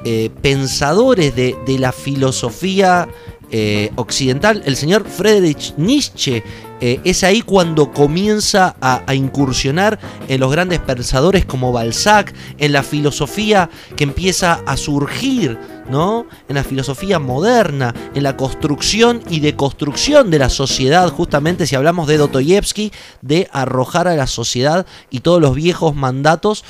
eh, 0.04 0.32
pensadores 0.42 1.36
de, 1.36 1.56
la 1.78 1.92
filosofía 1.92 3.08
eh, 3.52 3.92
occidental, 3.98 4.64
el 4.66 4.76
señor 4.76 5.06
Friedrich 5.08 5.76
Nietzsche. 5.78 6.44
Eh, 6.80 7.00
es 7.04 7.24
ahí 7.24 7.44
cuando 7.44 7.92
comienza 7.92 8.76
a, 8.82 9.14
incursionar 9.14 10.00
en 10.28 10.40
los 10.40 10.52
grandes 10.52 10.80
pensadores 10.80 11.46
como 11.46 11.72
Balzac, 11.72 12.34
en 12.58 12.72
la 12.72 12.82
filosofía 12.82 13.70
que 13.96 14.04
empieza 14.04 14.64
a 14.66 14.76
surgir, 14.76 15.60
¿no? 15.92 16.26
En 16.50 16.56
la 16.56 16.64
filosofía 16.64 17.20
moderna, 17.20 17.94
en 18.16 18.24
la 18.24 18.36
construcción 18.36 19.22
y 19.30 19.42
deconstrucción 19.42 20.32
de 20.32 20.40
la 20.40 20.50
sociedad, 20.50 21.10
justamente 21.10 21.68
si 21.68 21.76
hablamos 21.76 22.08
de 22.08 22.18
Dostoyevsky, 22.18 22.92
de 23.22 23.48
arrojar 23.52 24.08
a 24.08 24.16
la 24.16 24.26
sociedad 24.26 24.88
y 25.12 25.20
todos 25.20 25.40
los 25.40 25.54
viejos 25.54 25.94
mandatos 25.94 26.66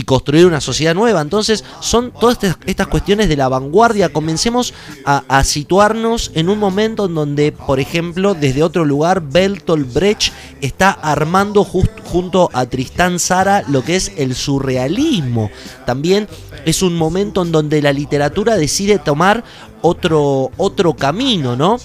y 0.00 0.02
construir 0.02 0.46
una 0.46 0.62
sociedad 0.62 0.94
nueva. 0.94 1.20
Entonces 1.20 1.62
son 1.80 2.10
todas 2.10 2.38
estas 2.64 2.86
cuestiones 2.86 3.28
de 3.28 3.36
la 3.36 3.50
vanguardia. 3.50 4.08
Comencemos 4.08 4.72
a, 5.04 5.44
situarnos 5.44 6.30
en 6.34 6.48
un 6.48 6.58
momento 6.58 7.04
en 7.04 7.14
donde, 7.14 7.52
por 7.52 7.80
ejemplo, 7.80 8.32
desde 8.32 8.62
otro 8.62 8.86
lugar, 8.86 9.20
Bertolt 9.20 9.92
Brecht 9.92 10.32
está 10.62 10.90
armando 10.90 11.64
junto 11.64 12.48
a 12.54 12.64
Tristán 12.64 13.18
Sara 13.18 13.62
lo 13.68 13.84
que 13.84 13.96
es 13.96 14.12
el 14.16 14.34
surrealismo. 14.34 15.50
También 15.84 16.28
es 16.64 16.80
un 16.80 16.96
momento 16.96 17.42
en 17.42 17.52
donde 17.52 17.82
la 17.82 17.92
literatura 17.92 18.56
decide 18.56 18.98
tomar 18.98 19.44
otro, 19.82 20.50
otro 20.56 20.94
camino, 20.94 21.56
¿no? 21.56 21.78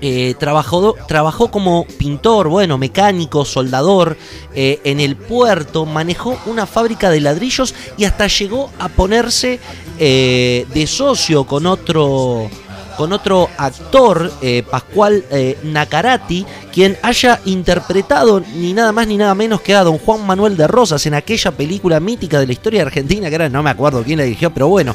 Eh, 0.00 0.34
trabajó, 0.38 0.94
trabajó, 1.08 1.50
como 1.50 1.86
pintor, 1.98 2.48
bueno, 2.48 2.76
mecánico, 2.76 3.44
soldador 3.46 4.16
eh, 4.54 4.80
en 4.84 5.00
el 5.00 5.16
puerto, 5.16 5.86
manejó 5.86 6.38
una 6.46 6.66
fábrica 6.66 7.08
de 7.08 7.20
ladrillos 7.20 7.74
y 7.96 8.04
hasta 8.04 8.26
llegó 8.26 8.70
a 8.78 8.88
ponerse 8.88 9.58
eh, 9.98 10.66
de 10.74 10.86
socio 10.86 11.44
con 11.44 11.64
otro, 11.64 12.50
con 12.98 13.14
otro 13.14 13.48
actor, 13.56 14.30
Pascual 14.70 15.24
Nacarati, 15.62 16.44
quien 16.72 16.98
haya 17.02 17.40
interpretado 17.46 18.40
ni 18.40 18.74
nada 18.74 18.92
más 18.92 19.06
ni 19.06 19.16
nada 19.16 19.34
menos 19.34 19.62
que 19.62 19.74
a 19.74 19.82
don 19.82 19.98
Juan 19.98 20.26
Manuel 20.26 20.58
de 20.58 20.66
Rosas 20.66 21.06
en 21.06 21.14
aquella 21.14 21.52
película 21.52 22.00
mítica 22.00 22.38
de 22.38 22.46
la 22.46 22.52
historia 22.52 22.82
argentina, 22.82 23.28
que 23.30 23.34
era, 23.34 23.48
no 23.48 23.62
me 23.62 23.70
acuerdo 23.70 24.02
quién 24.02 24.18
la 24.18 24.24
dirigió, 24.24 24.52
pero 24.52 24.68
bueno, 24.68 24.94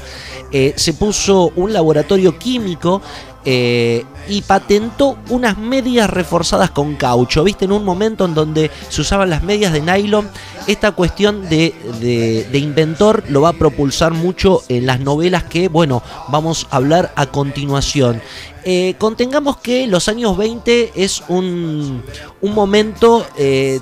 se 0.52 0.94
puso 0.94 1.52
un 1.56 1.74
laboratorio 1.74 2.38
químico 2.38 3.02
eh, 3.44 4.06
y 4.28 4.42
patentó 4.42 5.18
unas 5.30 5.58
medias 5.58 6.10
reforzadas 6.10 6.70
con 6.70 6.96
caucho. 6.96 7.44
¿Viste? 7.44 7.66
En 7.66 7.72
un 7.72 7.84
momento 7.84 8.26
en 8.26 8.34
donde 8.34 8.70
se 8.90 9.02
usaban 9.02 9.30
las 9.30 9.44
medias 9.44 9.74
de 9.74 9.82
nylon, 9.82 10.30
esta 10.68 10.92
cuestión 10.92 11.50
de, 11.50 12.48
inventor 12.54 13.24
lo 13.30 13.42
va 13.42 13.50
a 13.50 13.54
propulsar 13.54 14.14
mucho 14.14 14.62
en 14.70 14.86
las 14.86 15.00
novelas 15.00 15.44
que, 15.44 15.70
bueno, 15.70 16.04
vamos 16.30 16.68
a 16.70 16.76
hablar 16.78 17.12
a 17.16 17.26
continuación. 17.28 18.22
Eh, 18.64 18.94
contengamos 19.00 19.58
que 19.58 19.88
los 19.88 20.08
años 20.08 20.38
20 20.38 20.94
es 20.96 21.24
un, 21.28 22.04
un 22.42 22.54
momento... 22.54 23.26
Eh, 23.38 23.80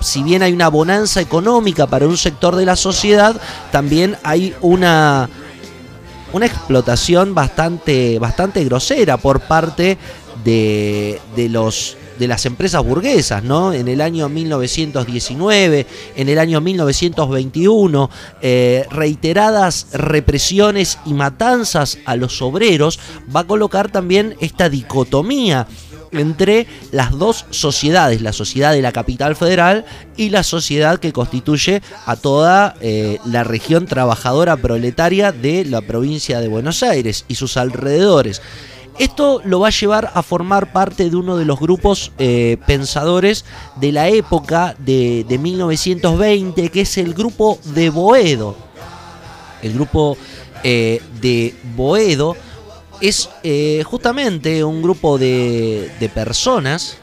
si 0.00 0.22
bien 0.22 0.44
hay 0.44 0.52
una 0.52 0.68
bonanza 0.68 1.20
económica 1.20 1.88
para 1.88 2.06
un 2.06 2.16
sector 2.16 2.54
de 2.54 2.64
la 2.64 2.76
sociedad, 2.76 3.34
también 3.72 4.16
hay 4.22 4.54
una, 4.60 5.28
una 6.32 6.46
explotación 6.46 7.34
bastante, 7.34 8.18
bastante 8.18 8.64
grosera 8.64 9.16
por 9.16 9.40
parte 9.40 9.98
de, 10.44 11.20
de 11.36 11.48
los 11.48 11.96
de 12.18 12.26
las 12.26 12.44
empresas 12.46 12.84
burguesas, 12.84 13.42
¿no? 13.44 13.72
En 13.72 13.88
el 13.88 14.00
año 14.00 14.28
1919, 14.28 15.86
en 16.16 16.28
el 16.28 16.38
año 16.38 16.60
1921, 16.60 18.10
eh, 18.42 18.86
reiteradas 18.90 19.86
represiones 19.92 20.98
y 21.06 21.14
matanzas 21.14 21.98
a 22.04 22.16
los 22.16 22.42
obreros, 22.42 22.98
va 23.34 23.40
a 23.40 23.46
colocar 23.46 23.90
también 23.90 24.36
esta 24.40 24.68
dicotomía 24.68 25.66
entre 26.12 26.66
las 26.92 27.16
dos 27.18 27.46
sociedades, 27.50 28.22
la 28.22 28.32
sociedad 28.32 28.72
de 28.72 28.82
la 28.82 28.92
capital 28.92 29.36
federal 29.36 29.84
y 30.16 30.30
la 30.30 30.42
sociedad 30.42 30.98
que 30.98 31.12
constituye 31.12 31.82
a 32.06 32.16
toda 32.16 32.74
eh, 32.80 33.18
la 33.24 33.44
región 33.44 33.86
trabajadora 33.86 34.56
proletaria 34.56 35.32
de 35.32 35.64
la 35.64 35.80
provincia 35.80 36.40
de 36.40 36.48
Buenos 36.48 36.82
Aires 36.82 37.24
y 37.28 37.34
sus 37.34 37.56
alrededores. 37.56 38.42
Esto 38.98 39.40
lo 39.44 39.60
va 39.60 39.68
a 39.68 39.70
llevar 39.70 40.10
a 40.12 40.22
formar 40.24 40.72
parte 40.72 41.08
de 41.08 41.14
uno 41.14 41.36
de 41.36 41.44
los 41.44 41.60
grupos 41.60 42.10
eh, 42.18 42.56
pensadores 42.66 43.44
de 43.76 43.92
la 43.92 44.08
época 44.08 44.74
de, 44.78 45.24
de 45.28 45.38
1920, 45.38 46.68
que 46.70 46.80
es 46.80 46.98
el 46.98 47.14
grupo 47.14 47.60
de 47.74 47.90
Boedo. 47.90 48.56
El 49.62 49.74
grupo 49.74 50.16
eh, 50.64 51.00
de 51.20 51.54
Boedo 51.76 52.36
es 53.00 53.30
eh, 53.42 53.82
justamente 53.86 54.64
un 54.64 54.82
grupo 54.82 55.18
de, 55.18 56.10
personas 56.14 56.98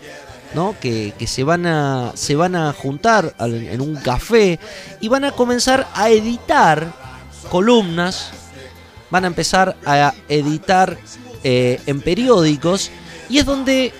¿no? 0.53 0.75
Que, 0.79 1.13
se, 1.27 1.43
van 1.43 1.65
a, 1.65 2.11
se 2.15 2.35
van 2.35 2.55
a 2.55 2.73
juntar 2.73 3.35
en 3.39 3.81
un 3.81 3.95
café 3.95 4.59
y 5.01 5.07
van 5.07 5.25
a 5.25 5.31
comenzar 5.31 5.87
a 5.93 6.09
editar 6.09 6.93
columnas, 7.49 8.31
van 9.09 9.25
a 9.25 9.27
empezar 9.27 9.75
a 9.85 10.13
editar 10.29 10.97
eh, 11.43 11.79
en 11.85 12.01
periódicos 12.01 12.89
y 13.29 13.37
es 13.39 13.45
donde 13.45 13.93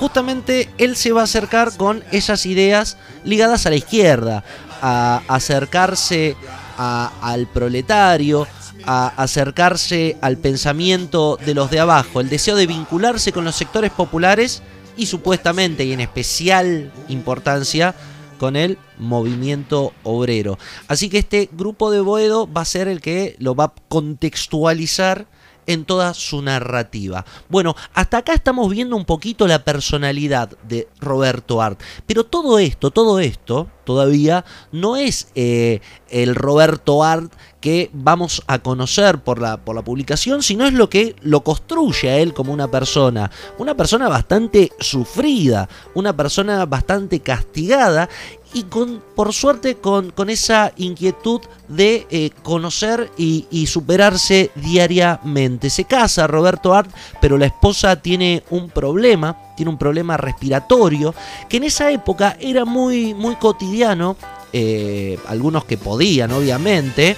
justamente 0.00 0.70
él 0.78 0.96
se 0.96 1.12
va 1.12 1.22
a 1.22 1.24
acercar 1.24 1.76
con 1.76 2.02
esas 2.10 2.46
ideas 2.46 2.96
ligadas 3.24 3.66
a 3.66 3.70
la 3.70 3.76
izquierda, 3.76 4.44
a 4.80 5.22
acercarse 5.28 6.36
al 6.78 7.46
proletario, 7.48 8.46
a 8.84 9.08
acercarse 9.08 10.16
al 10.20 10.36
pensamiento 10.36 11.38
de 11.44 11.54
los 11.54 11.70
de 11.70 11.80
abajo, 11.80 12.20
el 12.20 12.28
deseo 12.28 12.56
de 12.56 12.66
vincularse 12.66 13.32
con 13.32 13.44
los 13.44 13.56
sectores 13.56 13.90
populares 13.90 14.62
y 14.96 15.06
supuestamente 15.06 15.84
y 15.84 15.92
en 15.92 16.00
especial 16.00 16.92
importancia 17.08 17.94
con 18.38 18.56
el 18.56 18.78
movimiento 18.98 19.92
obrero. 20.02 20.58
Así 20.88 21.10
que 21.10 21.18
este 21.18 21.48
grupo 21.52 21.90
de 21.90 22.00
Boedo 22.00 22.50
va 22.50 22.62
a 22.62 22.66
ser 22.66 22.88
el 22.88 23.00
que 23.00 23.36
lo 23.38 23.54
va 23.54 23.64
a 23.64 23.74
contextualizar 23.88 25.26
en 25.70 25.84
toda 25.84 26.14
su 26.14 26.42
narrativa. 26.42 27.24
Bueno, 27.48 27.76
hasta 27.94 28.18
acá 28.18 28.34
estamos 28.34 28.68
viendo 28.70 28.96
un 28.96 29.04
poquito 29.04 29.46
la 29.46 29.62
personalidad 29.62 30.50
de 30.64 30.88
Roberto 31.00 31.62
Art, 31.62 31.80
pero 32.06 32.24
todo 32.24 32.58
esto, 32.58 32.90
todo 32.90 33.20
esto 33.20 33.68
todavía 33.84 34.44
no 34.72 34.96
es 34.96 35.28
eh, 35.36 35.80
el 36.08 36.34
Roberto 36.34 37.04
Art 37.04 37.32
que 37.60 37.90
vamos 37.92 38.42
a 38.46 38.58
conocer 38.60 39.18
por 39.18 39.40
la, 39.40 39.58
por 39.58 39.76
la 39.76 39.82
publicación, 39.82 40.42
sino 40.42 40.66
es 40.66 40.72
lo 40.72 40.88
que 40.90 41.14
lo 41.20 41.44
construye 41.44 42.08
a 42.08 42.18
él 42.18 42.32
como 42.32 42.52
una 42.52 42.68
persona, 42.68 43.30
una 43.58 43.76
persona 43.76 44.08
bastante 44.08 44.72
sufrida, 44.80 45.68
una 45.94 46.16
persona 46.16 46.64
bastante 46.66 47.20
castigada 47.20 48.08
y 48.52 48.64
con, 48.64 49.02
por 49.14 49.32
suerte 49.32 49.76
con, 49.76 50.10
con 50.10 50.30
esa 50.30 50.72
inquietud 50.76 51.40
de 51.68 52.06
eh, 52.10 52.30
conocer 52.42 53.10
y, 53.16 53.46
y, 53.50 53.66
superarse 53.66 54.50
diariamente. 54.56 55.70
Se 55.70 55.84
casa 55.84 56.26
Roberto 56.26 56.74
Art, 56.74 56.90
pero 57.20 57.38
la 57.38 57.46
esposa 57.46 58.00
tiene 58.02 58.42
un 58.50 58.70
problema, 58.70 59.36
tiene 59.56 59.70
un 59.70 59.78
problema 59.78 60.16
respiratorio, 60.16 61.14
que 61.48 61.58
en 61.58 61.64
esa 61.64 61.90
época 61.90 62.36
era 62.40 62.64
muy, 62.64 63.14
muy 63.14 63.36
cotidiano, 63.36 64.16
eh, 64.52 65.18
algunos 65.28 65.64
que 65.64 65.78
podían 65.78 66.32
obviamente, 66.32 67.16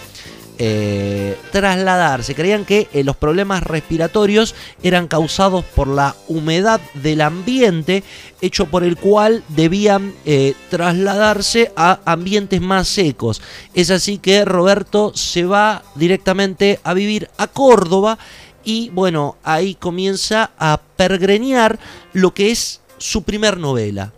eh, 0.59 1.39
trasladarse. 1.51 2.35
Creían 2.35 2.65
que 2.65 2.89
eh, 2.93 3.05
los 3.05 3.17
problemas 3.17 3.63
respiratorios 3.63 4.55
eran 4.83 5.09
causados 5.09 5.65
por 5.65 5.89
la 5.89 6.15
humedad 6.29 6.81
del 6.95 7.23
ambiente, 7.23 8.05
hecho 8.41 8.67
por 8.67 8.85
el 8.85 8.97
cual 8.97 9.43
debían 9.49 10.15
eh, 10.25 10.55
trasladarse 10.71 11.73
a 11.77 12.01
ambientes 12.05 12.61
más 12.61 12.89
secos. 12.89 13.41
Es 13.75 13.91
así 13.91 14.19
que 14.19 14.45
Roberto 14.45 15.13
se 15.15 15.45
va 15.45 15.83
directamente 15.95 16.81
a 16.85 16.95
vivir 16.95 17.31
a 17.39 17.47
Córdoba 17.47 18.19
y 18.65 18.91
bueno, 18.91 19.37
ahí 19.43 19.75
comienza 19.75 20.51
a 20.59 20.81
pergreñar 20.97 21.79
lo 22.13 22.35
que 22.35 22.51
es 22.51 22.81
su 22.99 23.23
primer 23.23 23.59
novela, 23.59 24.13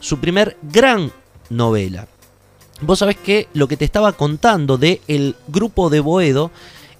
su 0.00 0.18
primer 0.18 0.56
gran 0.62 1.12
novela. 1.50 2.08
Vos 2.80 3.00
sabés 3.00 3.16
que 3.16 3.48
lo 3.54 3.66
que 3.66 3.76
te 3.76 3.84
estaba 3.84 4.12
contando 4.12 4.78
de 4.78 5.00
el 5.08 5.34
grupo 5.48 5.90
de 5.90 6.00
Boedo 6.00 6.52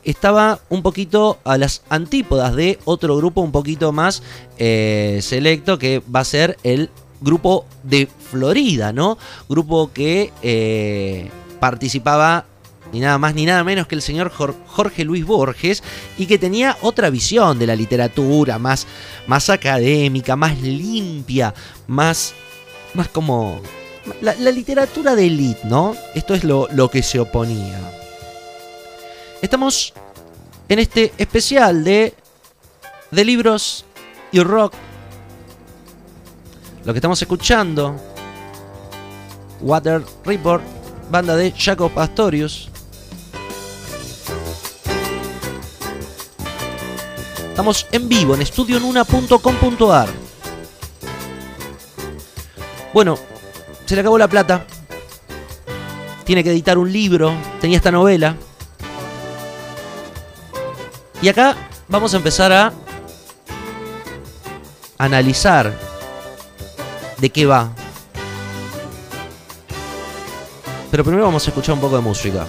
estaba 0.05 0.61
un 0.69 0.83
poquito 0.83 1.39
a 1.45 1.57
las 1.57 1.83
antípodas 1.89 2.57
de 2.57 2.79
otro 2.85 3.17
grupo 3.17 3.43
un 3.43 3.53
poquito 3.53 3.93
más 3.93 4.23
eh, 4.59 5.21
selecto 5.23 5.79
que 5.79 6.03
va 6.15 6.21
a 6.21 6.25
ser 6.25 6.57
el 6.65 6.91
grupo 7.21 7.65
de 7.85 8.09
Florida, 8.31 8.93
¿no? 8.93 9.19
Grupo 9.49 9.93
que 9.93 10.33
eh, 10.43 11.31
participaba 11.61 12.45
ni 12.93 13.01
nada 13.01 13.19
más 13.19 13.35
ni 13.35 13.45
nada 13.45 13.63
menos 13.65 13.87
que 13.87 13.95
el 13.95 14.03
señor 14.03 14.33
Jorge 14.33 15.05
Luis 15.05 15.25
Borges 15.25 15.83
y 16.17 16.27
que 16.27 16.39
tenía 16.39 16.77
otra 16.81 17.11
visión 17.11 17.59
de 17.59 17.67
la 17.67 17.77
literatura, 17.77 18.59
más, 18.59 18.87
más 19.27 19.51
académica, 19.51 20.37
más 20.37 20.61
limpia, 20.61 21.55
más, 21.87 22.35
más 22.95 23.09
como 23.09 23.61
la, 24.21 24.35
literatura 24.51 25.15
de 25.15 25.27
élite, 25.27 25.61
¿no? 25.65 25.95
Esto 26.15 26.35
es 26.35 26.45
lo, 26.45 26.69
lo 26.73 26.91
que 26.91 27.03
se 27.03 27.21
oponía. 27.21 27.79
Estamos 29.41 29.93
en 30.69 30.79
este 30.79 31.13
especial 31.19 31.85
de, 31.85 32.15
de 33.11 33.25
libros 33.25 33.85
y 34.33 34.41
rock. 34.41 34.75
Lo 36.85 36.93
que 36.93 36.99
estamos 36.99 37.21
escuchando, 37.21 37.97
Water 39.61 40.03
Report, 40.25 40.63
banda 41.11 41.37
de 41.37 41.53
Jacob 41.53 41.91
Pastorius. 41.93 42.71
Estamos 47.49 47.87
en 47.91 48.09
vivo 48.09 48.35
en 48.35 48.43
estudionuna.com.ar. 48.43 50.09
Bueno, 52.95 53.19
se 53.89 53.95
le 53.95 54.03
acabó 54.03 54.19
la 54.19 54.29
plata. 54.29 54.67
Tiene 56.25 56.45
que 56.45 56.51
editar 56.51 56.77
un 56.77 56.93
libro. 56.93 57.33
Tenía 57.59 57.79
esta 57.79 57.91
novela. 57.91 58.37
Y 61.23 61.29
acá 61.31 61.57
vamos 61.89 62.13
a 62.13 62.19
empezar 62.19 62.53
a 62.53 62.75
analizar 64.99 65.73
de 67.17 67.31
qué 67.31 67.47
va. 67.47 67.71
Pero 70.91 71.03
primero 71.03 71.25
vamos 71.25 71.47
a 71.47 71.49
escuchar 71.49 71.75
un 71.75 71.81
poco 71.81 71.97
de 71.97 72.03
música. 72.03 72.47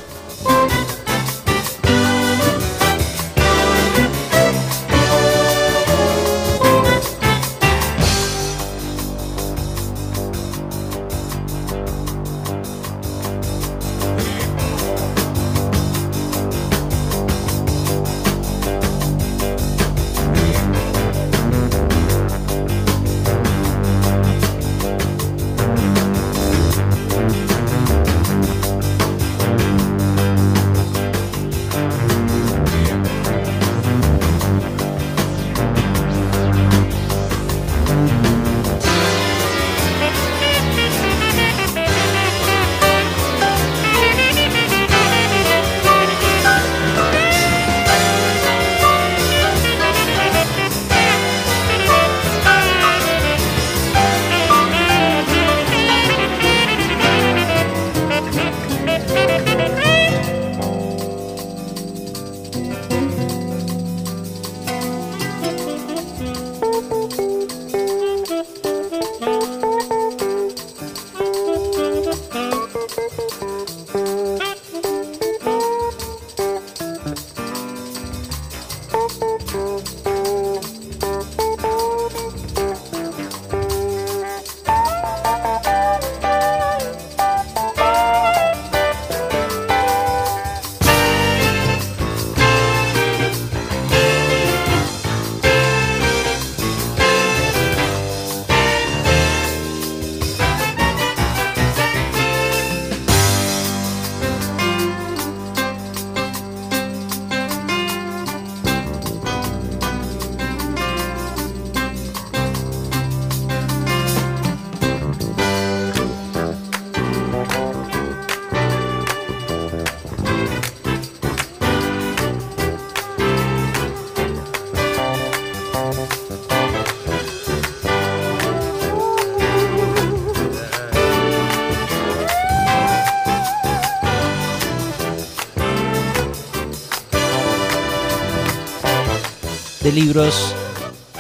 Libros 139.84 140.54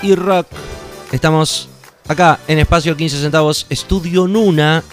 y 0.01 0.15
rock. 0.15 0.47
Estamos 1.11 1.69
acá 2.07 2.39
en 2.47 2.59
Espacio 2.59 2.95
15 2.95 3.17
Centavos, 3.17 3.65
Estudio 3.69 4.27
Nuna, 4.27 4.83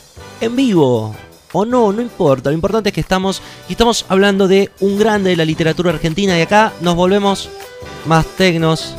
en 0.41 0.57
vivo. 0.57 1.15
O 1.53 1.65
no, 1.65 1.93
no 1.93 2.01
importa. 2.01 2.51
Lo 2.51 2.55
importante 2.55 2.91
es 2.91 2.95
que 2.95 3.01
estamos 3.01 3.43
estamos 3.69 4.05
hablando 4.09 4.47
de 4.47 4.71
un 4.81 4.99
grande 4.99 5.31
de 5.31 5.37
la 5.37 5.45
literatura 5.45 5.91
argentina 5.91 6.39
y 6.39 6.43
acá 6.43 6.73
nos 6.81 6.95
volvemos 6.95 7.49
más 8.07 8.25
tecnos. 8.37 8.95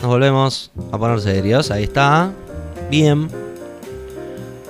Nos 0.00 0.08
volvemos 0.08 0.70
a 0.90 0.98
poner 0.98 1.20
serios. 1.20 1.70
Ahí 1.70 1.84
está. 1.84 2.32
Bien. 2.90 3.28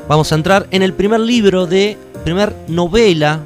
Vamos 0.09 0.31
a 0.33 0.35
entrar 0.35 0.67
en 0.71 0.83
el 0.83 0.93
primer 0.93 1.21
libro 1.21 1.67
de, 1.67 1.97
primer 2.25 2.55
novela 2.69 3.41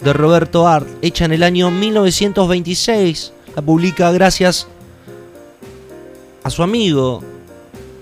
de 0.00 0.12
Roberto 0.12 0.66
Art, 0.66 0.88
hecha 1.02 1.26
en 1.26 1.32
el 1.32 1.42
año 1.42 1.70
1926 1.70 3.32
la 3.56 3.62
publica 3.62 4.12
gracias 4.12 4.68
a 6.44 6.50
su 6.50 6.62
amigo, 6.62 7.22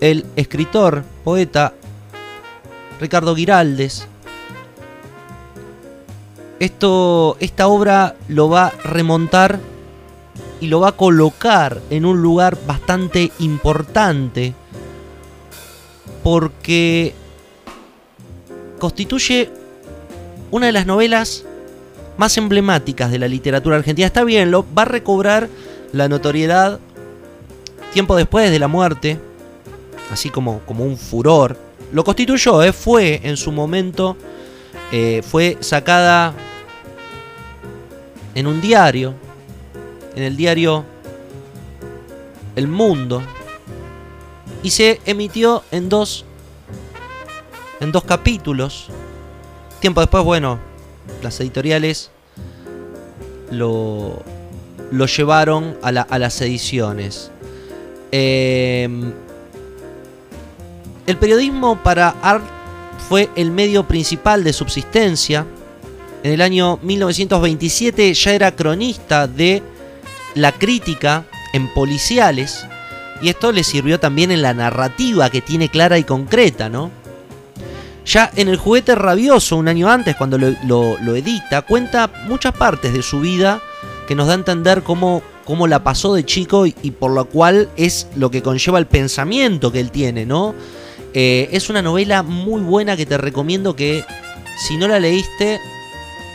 el 0.01 0.27
escritor, 0.35 1.05
poeta 1.23 1.73
Ricardo 3.01 3.37
Giraldes. 3.37 4.09
Esto, 6.59 7.37
esta 7.39 7.69
obra 7.69 8.17
lo 8.27 8.49
va 8.49 8.67
a 8.67 8.71
remontar 8.71 9.61
y 10.61 10.67
lo 10.67 10.81
va 10.81 10.89
a 10.89 10.97
colocar 10.97 11.81
en 11.89 12.05
un 12.05 12.21
lugar 12.21 12.59
bastante 12.67 13.31
importante 13.39 14.55
porque 16.25 17.15
constituye 18.81 19.51
una 20.51 20.67
de 20.67 20.73
las 20.73 20.87
novelas 20.87 21.45
más 22.17 22.37
emblemáticas 22.37 23.11
de 23.11 23.19
la 23.19 23.29
literatura 23.29 23.77
argentina. 23.77 24.07
Está 24.07 24.25
bien, 24.25 24.51
lo 24.51 24.65
va 24.77 24.83
a 24.83 24.87
recobrar 24.87 25.49
la 25.93 26.09
notoriedad 26.09 26.81
tiempo 27.93 28.17
después 28.17 28.51
de 28.51 28.59
la 28.59 28.67
muerte, 28.67 29.21
así 30.11 30.29
como, 30.29 30.59
como 30.67 30.85
un 30.85 30.99
furor. 30.99 31.57
Lo 31.93 32.03
constituyó, 32.03 32.63
eh, 32.63 32.73
fue 32.73 33.21
en 33.23 33.37
su 33.37 33.53
momento, 33.53 34.17
eh, 34.91 35.23
fue 35.23 35.57
sacada 35.61 36.35
en 38.35 38.49
un 38.49 38.61
diario, 38.61 39.15
en 40.17 40.25
el 40.25 40.37
diario 40.37 40.85
El 42.57 42.67
Mundo. 42.67 43.23
Y 44.65 44.71
se 44.71 45.01
emitió 45.07 45.63
en 45.71 45.89
dos. 45.89 46.25
En 47.79 47.93
dos 47.93 48.03
capítulos. 48.03 48.89
Tiempo 49.79 50.01
después, 50.01 50.25
bueno, 50.25 50.59
las 51.25 51.41
editoriales 51.41 52.11
lo, 53.51 54.23
lo 54.93 55.07
llevaron 55.07 55.77
a, 55.83 55.91
las 55.93 56.41
ediciones. 56.41 57.31
Em, 58.13 59.13
el 61.07 61.17
periodismo 61.17 61.83
para 61.83 62.11
Art 62.23 62.45
fue 63.09 63.29
el 63.35 63.51
medio 63.51 63.89
principal 63.89 64.45
de 64.45 64.53
subsistencia. 64.53 65.47
En 66.23 66.33
el 66.33 66.41
año 66.41 66.79
1927 66.83 68.15
ya 68.15 68.33
era 68.33 68.55
cronista 68.55 69.27
de 69.27 69.63
la 70.35 70.53
crítica 70.53 71.25
en 71.53 71.73
policiales 71.75 72.67
y 73.21 73.29
esto 73.29 73.53
le 73.53 73.65
sirvió 73.65 74.01
también 74.01 74.31
en 74.31 74.43
la 74.43 74.55
narrativa 74.55 75.31
que 75.31 75.41
tiene 75.41 75.69
clara 75.69 75.99
y 75.99 76.05
concreta, 76.05 76.69
¿no? 76.69 76.91
Ya 78.05 78.31
en 78.37 78.49
El 78.49 78.59
juguete 78.59 78.95
rabioso, 78.95 79.57
un 79.57 79.69
año 79.69 79.89
antes, 79.89 80.15
cuando 80.17 80.37
lo, 80.39 81.17
edita, 81.17 81.63
cuenta 81.63 82.11
muchas 82.29 82.53
partes 82.53 82.93
de 82.93 83.03
su 83.03 83.21
vida 83.21 83.63
que 84.07 84.15
nos 84.15 84.27
da 84.27 84.35
a 84.35 84.37
entender 84.37 84.83
cómo, 84.83 85.23
cómo 85.45 85.67
la 85.67 85.83
pasó 85.83 86.15
de 86.15 86.25
chico 86.25 86.67
y, 86.67 86.73
por 86.73 87.13
lo 87.13 87.25
cual 87.25 87.71
es 87.77 88.07
lo 88.15 88.31
que 88.31 88.43
conlleva 88.43 88.79
el 88.79 88.87
pensamiento 88.87 89.73
que 89.73 89.81
él 89.81 89.91
tiene, 89.91 90.27
¿no? 90.27 90.55
Eh, 91.15 91.49
es 91.53 91.71
una 91.71 91.81
novela 91.81 92.23
muy 92.23 92.61
buena 92.61 92.97
que 92.97 93.07
te 93.07 93.17
recomiendo 93.17 93.75
que 93.75 94.05
si 94.67 94.77
no 94.77 94.87
la 94.87 95.01
leíste, 95.01 95.59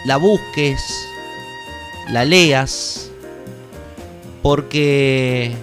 la 0.05 0.17
busques, 0.17 0.81
la 2.11 2.25
leas, 2.25 3.11
porque 4.41 5.53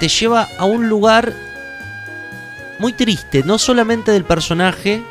te 0.00 0.08
lleva 0.08 0.48
a 0.58 0.64
un 0.64 0.88
lugar 0.88 1.43
muy 2.78 2.92
triste, 2.92 3.42
no 3.44 3.58
solamente 3.58 4.12
del 4.12 4.24
personaje, 4.24 5.02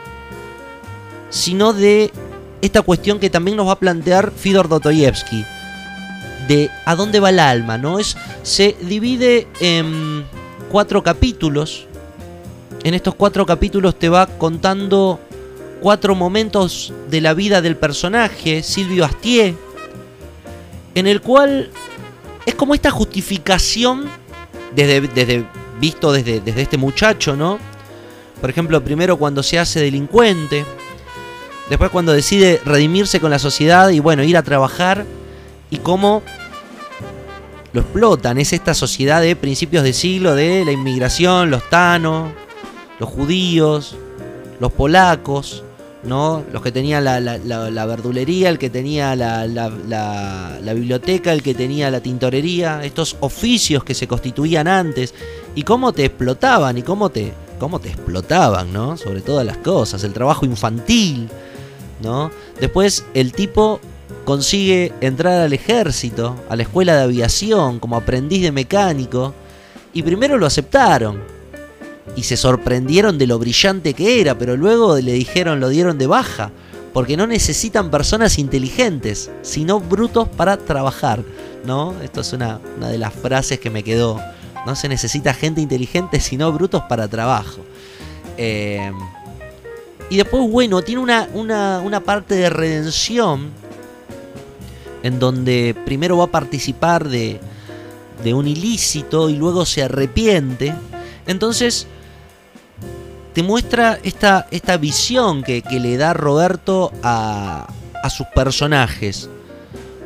sino 1.30 1.74
de 1.74 2.12
esta 2.62 2.82
cuestión 2.82 3.20
que 3.20 3.30
también 3.30 3.58
nos 3.58 3.68
va 3.68 3.74
a 3.74 3.80
plantear 3.80 4.32
Fidor 4.32 4.70
Dostoyevsky, 4.70 5.46
de 6.48 6.70
a 6.86 6.96
dónde 6.96 7.20
va 7.20 7.30
el 7.30 7.40
alma, 7.40 7.78
¿no? 7.78 8.00
Es, 8.00 8.16
se 8.44 8.76
divide 8.82 9.48
en 9.60 10.26
cuatro 10.72 11.04
capítulos. 11.04 11.88
En 12.84 12.94
estos 12.94 13.16
cuatro 13.16 13.46
capítulos 13.46 13.98
te 13.98 14.10
va 14.10 14.28
contando 14.28 15.20
cuatro 15.82 16.16
momentos 16.16 16.94
de 17.10 17.22
la 17.22 17.34
vida 17.34 17.62
del 17.62 17.76
personaje, 17.76 18.64
Silvio 18.64 19.06
Astier, 19.06 19.56
en 20.96 21.08
el 21.08 21.22
cual 21.22 21.70
es 22.46 22.56
como 22.56 22.74
esta 22.74 22.92
justificación 22.92 24.06
desde, 24.76 25.02
desde 25.02 25.46
visto 25.84 26.14
desde, 26.14 26.40
desde 26.40 26.62
este 26.62 26.78
muchacho, 26.78 27.36
¿no? 27.36 27.60
Por 28.40 28.50
ejemplo, 28.50 28.82
primero 28.82 29.18
cuando 29.18 29.44
se 29.44 29.60
hace 29.60 29.82
delincuente, 29.82 30.64
después 31.70 31.92
cuando 31.92 32.14
decide 32.14 32.62
redimirse 32.64 33.20
con 33.20 33.32
la 33.32 33.38
sociedad 33.38 33.90
y 33.90 34.00
bueno, 34.00 34.24
ir 34.24 34.38
a 34.38 34.44
trabajar 34.44 35.06
y 35.70 35.80
cómo 35.80 36.24
lo 37.74 37.82
explotan. 37.82 38.38
Es 38.38 38.54
esta 38.54 38.74
sociedad 38.74 39.22
de 39.22 39.36
principios 39.36 39.84
de 39.84 39.92
siglo 39.92 40.36
de 40.36 40.64
la 40.64 40.72
inmigración, 40.72 41.52
los 41.52 41.70
tanos, 41.70 42.32
los 42.98 43.10
judíos, 43.10 43.98
los 44.62 44.72
polacos, 44.72 45.66
¿no? 46.04 46.46
Los 46.54 46.62
que 46.62 46.72
tenían 46.72 47.04
la, 47.04 47.86
verdulería, 47.86 48.48
el 48.48 48.58
que 48.58 48.70
tenía 48.70 49.18
la, 49.18 50.74
biblioteca, 50.74 51.34
el 51.34 51.44
que 51.44 51.54
tenía 51.54 51.92
la 51.92 52.00
tintorería, 52.00 52.86
estos 52.86 53.18
oficios 53.20 53.84
que 53.84 53.94
se 53.94 54.08
constituían 54.08 54.70
antes, 54.70 55.14
y 55.56 55.64
cómo 55.64 55.94
te 55.94 56.06
explotaban, 56.06 56.78
y 56.78 56.82
cómo 56.82 57.10
te, 57.10 57.34
cómo 57.60 57.80
te 57.80 57.90
explotaban, 57.90 58.72
¿no? 58.74 58.98
Sobre 58.98 59.22
todas 59.22 59.46
las 59.46 59.58
cosas, 59.58 60.04
el 60.04 60.14
trabajo 60.14 60.46
infantil, 60.46 61.30
¿no? 62.02 62.32
Después 62.60 63.06
el 63.14 63.34
tipo 63.34 63.80
consigue 64.26 64.94
entrar 65.02 65.42
al 65.42 65.54
ejército, 65.54 66.36
a 66.50 66.56
la 66.56 66.64
escuela 66.64 66.96
de 66.96 67.04
aviación, 67.04 67.80
como 67.80 67.98
aprendiz 67.98 68.42
de 68.42 68.52
mecánico, 68.52 69.34
y 69.94 70.02
primero 70.02 70.38
lo 70.38 70.46
aceptaron, 70.46 71.22
y 72.16 72.24
se 72.24 72.38
sorprendieron 72.38 73.18
de 73.18 73.28
lo 73.28 73.40
brillante 73.40 73.94
que 73.94 74.22
era, 74.22 74.38
pero 74.38 74.56
luego 74.56 74.98
le 74.98 75.14
dijeron, 75.14 75.60
lo 75.60 75.70
dieron 75.70 75.98
de 75.98 76.08
baja, 76.08 76.52
porque 76.94 77.18
no 77.18 77.26
necesitan 77.26 77.90
personas 77.90 78.38
inteligentes, 78.38 79.32
sino 79.42 79.80
brutos 79.80 80.30
para 80.30 80.58
trabajar, 80.58 81.24
¿no? 81.66 81.96
Esto 82.04 82.22
es 82.22 82.34
una, 82.34 82.60
de 82.80 82.98
las 82.98 83.14
frases 83.14 83.60
que 83.60 83.72
me 83.72 83.84
quedó. 83.84 84.22
No 84.66 84.76
se 84.76 84.88
necesita 84.88 85.34
gente 85.34 85.62
inteligente, 85.62 86.20
sino 86.20 86.52
brutos 86.52 86.84
para 86.84 87.08
trabajo. 87.08 87.62
Eh, 88.38 88.92
y 90.10 90.18
después, 90.18 90.50
bueno, 90.50 90.82
tiene 90.82 91.02
una, 91.02 91.28
una, 91.34 91.80
una 91.80 92.00
parte 92.00 92.36
de 92.36 92.50
redención 92.50 93.50
en 95.02 95.20
donde 95.20 95.76
primero 95.86 96.18
va 96.18 96.26
a 96.26 96.32
participar 96.32 97.08
de, 97.10 97.40
de 98.24 98.34
un 98.34 98.48
ilícito 98.48 99.30
y 99.30 99.36
luego 99.36 99.66
se 99.66 99.84
arrepiente. 99.84 100.74
Entonces, 101.26 101.88
te 103.34 103.44
muestra 103.44 104.00
esta, 104.04 104.48
esta 104.52 104.78
visión 104.78 105.44
que, 105.44 105.64
le 105.70 105.98
da 105.98 106.14
Roberto 106.14 106.92
a, 107.04 107.68
a, 108.02 108.10
sus 108.10 108.28
personajes. 108.28 109.30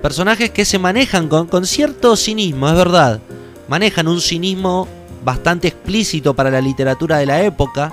Personajes 0.02 0.50
que 0.50 0.65
se 0.65 0.80
manejan 0.80 1.28
con, 1.28 1.48
con 1.48 1.65
cierto 1.65 2.15
cinismo, 2.15 2.67
es 2.70 2.76
verdad. 2.76 3.20
Manejan 3.67 4.08
un 4.08 4.21
cinismo 4.21 4.88
bastante 5.23 5.67
explícito 5.67 6.34
para 6.34 6.49
la 6.49 6.62
literatura 6.62 7.17
de 7.17 7.25
la 7.25 7.41
época, 7.41 7.91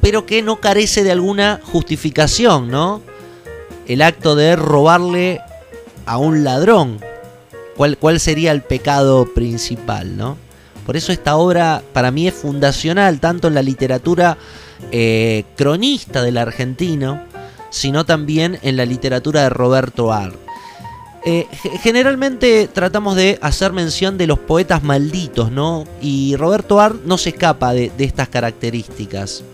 pero 0.00 0.24
que 0.24 0.42
no 0.42 0.60
carece 0.60 1.04
de 1.04 1.12
alguna 1.12 1.60
justificación, 1.62 2.70
¿no? 2.70 3.02
El 3.86 4.02
acto 4.02 4.34
de 4.34 4.56
robarle 4.56 5.40
a 6.06 6.16
un 6.16 6.42
ladrón. 6.44 7.00
¿Cuál, 7.76 7.98
cuál 7.98 8.20
sería 8.20 8.52
el 8.52 8.62
pecado 8.62 9.26
principal, 9.34 10.16
no? 10.16 10.36
Por 10.86 10.96
eso 10.96 11.12
esta 11.12 11.36
obra 11.36 11.82
para 11.92 12.10
mí 12.10 12.26
es 12.26 12.34
fundacional, 12.34 13.20
tanto 13.20 13.48
en 13.48 13.54
la 13.54 13.62
literatura 13.62 14.38
eh, 14.90 15.44
cronista 15.56 16.22
del 16.22 16.38
argentino, 16.38 17.22
sino 17.70 18.04
también 18.04 18.58
en 18.62 18.76
la 18.76 18.84
literatura 18.84 19.42
de 19.42 19.50
Roberto 19.50 20.12
Ar. 20.12 20.32
Eh, 21.24 21.46
generalmente 21.82 22.68
tratamos 22.72 23.14
de 23.14 23.38
hacer 23.42 23.72
mención 23.72 24.16
de 24.16 24.26
los 24.26 24.38
poetas 24.38 24.82
malditos, 24.82 25.52
¿no? 25.52 25.84
Y 26.00 26.36
Roberto 26.36 26.80
Ar 26.80 26.94
no 27.04 27.18
se 27.18 27.30
escapa 27.30 27.72
de 27.72 27.92
estas 27.98 28.28
características. 28.28 29.44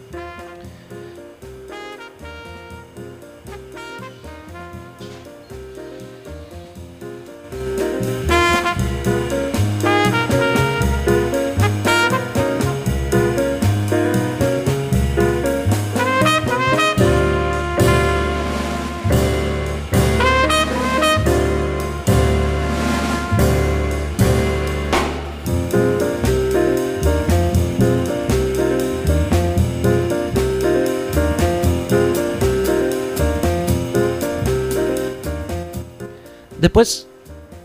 Después 36.66 37.06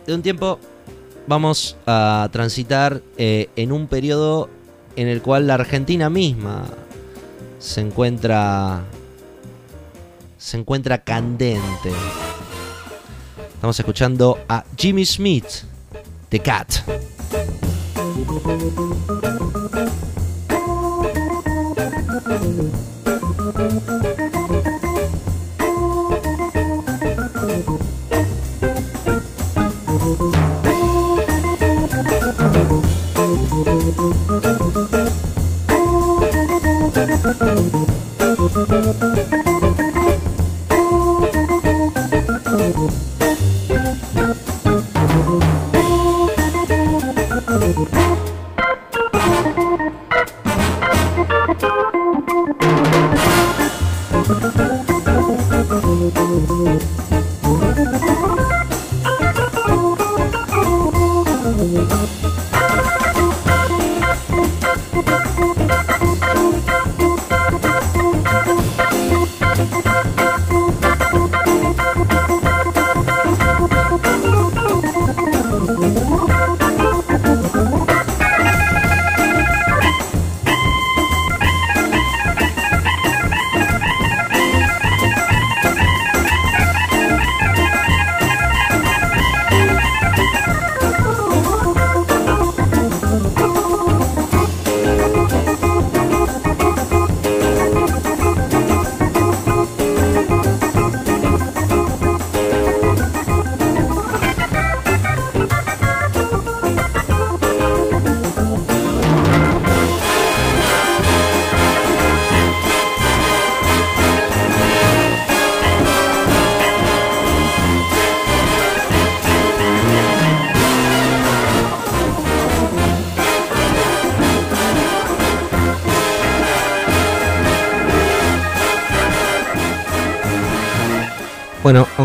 de 0.05 0.13
un 0.13 0.21
tiempo 0.21 0.59
vamos 1.25 1.75
a 1.87 2.29
transitar 2.31 3.01
eh, 3.17 3.49
en 3.55 3.71
un 3.71 3.87
periodo 3.87 4.47
en 4.95 5.07
el 5.07 5.23
cual 5.23 5.47
la 5.47 5.55
Argentina 5.55 6.07
misma 6.11 6.65
se 7.57 7.81
encuentra 7.81 8.83
se 10.37 10.57
encuentra 10.57 10.99
candente. 10.99 11.91
Estamos 13.55 13.79
escuchando 13.79 14.37
a 14.47 14.63
Jimmy 14.77 15.03
Smith, 15.03 15.47
The 16.29 16.39
Cat. 16.39 16.71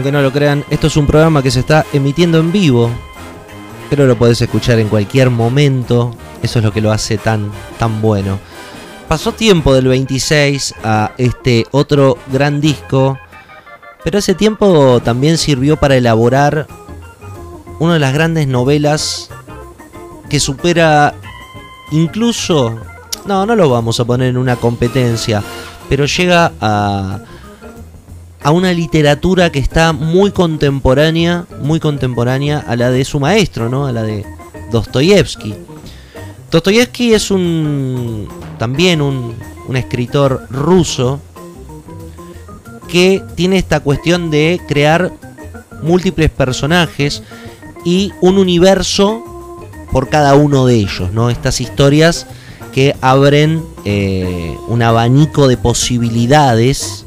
Aunque 0.06 0.18
no 0.18 0.22
lo 0.22 0.32
crean, 0.32 0.64
esto 0.70 0.86
es 0.86 0.96
un 0.96 1.04
programa 1.04 1.42
que 1.42 1.50
se 1.50 1.58
está 1.58 1.84
emitiendo 1.92 2.38
en 2.38 2.52
vivo, 2.52 2.88
pero 3.90 4.06
lo 4.06 4.16
podés 4.16 4.40
escuchar 4.40 4.78
en 4.78 4.88
cualquier 4.88 5.30
momento. 5.30 6.14
Eso 6.44 6.60
es 6.60 6.64
lo 6.64 6.72
que 6.72 6.80
lo 6.80 6.92
hace 6.92 7.18
tan, 7.18 7.50
tan 7.76 8.00
bueno. 8.00 8.38
Pasó 9.08 9.32
tiempo 9.32 9.74
del 9.74 9.88
26 9.88 10.76
a 10.84 11.10
este 11.18 11.66
otro 11.72 12.18
gran 12.30 12.60
disco, 12.60 13.18
pero 14.04 14.18
ese 14.20 14.36
tiempo 14.36 15.00
también 15.00 15.38
sirvió 15.38 15.76
para 15.76 15.96
elaborar 15.96 16.68
una 17.80 17.94
de 17.94 17.98
las 17.98 18.14
grandes 18.14 18.46
novelas 18.46 19.28
que 20.30 20.38
supera 20.38 21.14
incluso, 21.90 22.78
no, 23.24 23.44
no 23.44 23.56
lo 23.56 23.68
vamos 23.68 23.98
a 23.98 24.04
poner 24.04 24.28
en 24.28 24.36
una 24.36 24.54
competencia, 24.54 25.42
pero 25.88 26.06
llega 26.06 26.52
a 26.60 27.18
a 28.46 28.52
una 28.52 28.72
literatura 28.72 29.50
que 29.50 29.58
está 29.58 29.92
muy 29.92 30.30
contemporánea, 30.30 31.46
muy 31.62 31.80
contemporánea 31.80 32.60
a 32.60 32.76
la 32.76 32.92
de 32.92 33.04
su 33.04 33.18
maestro, 33.18 33.68
¿no? 33.68 33.86
A 33.86 33.92
la 33.92 34.04
de 34.04 34.24
Dostoyevsky. 34.70 35.52
Dostoyevsky 36.52 37.12
es 37.12 37.32
un 37.32 38.28
también 38.56 39.02
un, 39.02 39.34
un 39.66 39.76
escritor 39.76 40.46
ruso 40.48 41.18
que 42.88 43.20
tiene 43.34 43.58
esta 43.58 43.80
cuestión 43.80 44.30
de 44.30 44.60
crear 44.68 45.10
múltiples 45.82 46.30
personajes 46.30 47.24
y 47.84 48.12
un 48.20 48.38
universo 48.38 49.24
por 49.90 50.08
cada 50.08 50.36
uno 50.36 50.66
de 50.66 50.76
ellos, 50.76 51.10
¿no? 51.12 51.30
Estas 51.30 51.60
historias 51.60 52.28
que 52.72 52.94
abren 53.00 53.64
eh, 53.84 54.56
un 54.68 54.82
abanico 54.82 55.48
de 55.48 55.56
posibilidades 55.56 57.05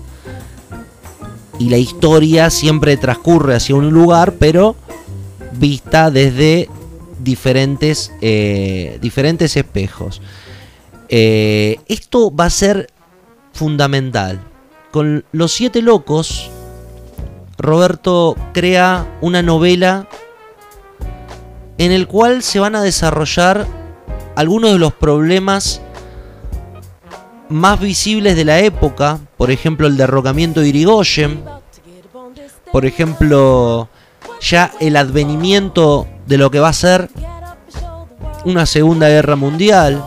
y 1.59 1.69
la 1.69 1.77
historia 1.77 2.49
siempre 2.49 2.97
transcurre 2.97 3.55
hacia 3.55 3.75
un 3.75 3.89
lugar, 3.89 4.33
pero 4.39 4.75
vista 5.51 6.09
desde 6.09 6.69
diferentes, 7.19 8.13
eh, 8.21 8.97
diferentes 9.01 9.55
espejos. 9.57 10.21
Eh, 11.09 11.79
esto 11.87 12.33
va 12.33 12.45
a 12.45 12.49
ser 12.49 12.87
fundamental. 13.53 14.39
Con 14.91 15.25
Los 15.33 15.51
Siete 15.51 15.81
Locos, 15.81 16.49
Roberto 17.57 18.37
crea 18.53 19.05
una 19.21 19.43
novela 19.43 20.07
en 21.77 21.91
el 21.91 22.07
cual 22.07 22.41
se 22.41 22.59
van 22.59 22.75
a 22.75 22.81
desarrollar 22.81 23.67
algunos 24.35 24.71
de 24.71 24.79
los 24.79 24.93
problemas 24.93 25.81
más 27.49 27.79
visibles 27.79 28.35
de 28.35 28.45
la 28.45 28.59
época, 28.59 29.19
por 29.37 29.51
ejemplo 29.51 29.87
el 29.87 29.97
derrocamiento 29.97 30.61
de 30.61 30.69
Irigoyen, 30.69 31.43
por 32.71 32.85
ejemplo 32.85 33.89
ya 34.41 34.71
el 34.79 34.95
advenimiento 34.95 36.07
de 36.25 36.37
lo 36.37 36.51
que 36.51 36.59
va 36.59 36.69
a 36.69 36.73
ser 36.73 37.09
una 38.45 38.65
Segunda 38.65 39.09
Guerra 39.09 39.35
Mundial, 39.35 40.03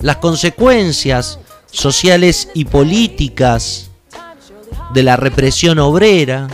las 0.00 0.16
consecuencias 0.16 1.38
sociales 1.70 2.48
y 2.54 2.64
políticas 2.64 3.90
de 4.92 5.02
la 5.02 5.16
represión 5.16 5.78
obrera, 5.78 6.48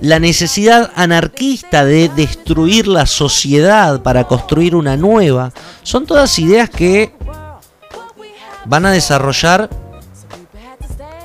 la 0.00 0.18
necesidad 0.18 0.92
anarquista 0.94 1.84
de 1.84 2.08
destruir 2.08 2.86
la 2.86 3.06
sociedad 3.06 4.02
para 4.02 4.24
construir 4.24 4.74
una 4.74 4.96
nueva, 4.96 5.52
son 5.82 6.06
todas 6.06 6.38
ideas 6.38 6.70
que 6.70 7.12
van 8.64 8.86
a 8.86 8.92
desarrollar 8.92 9.68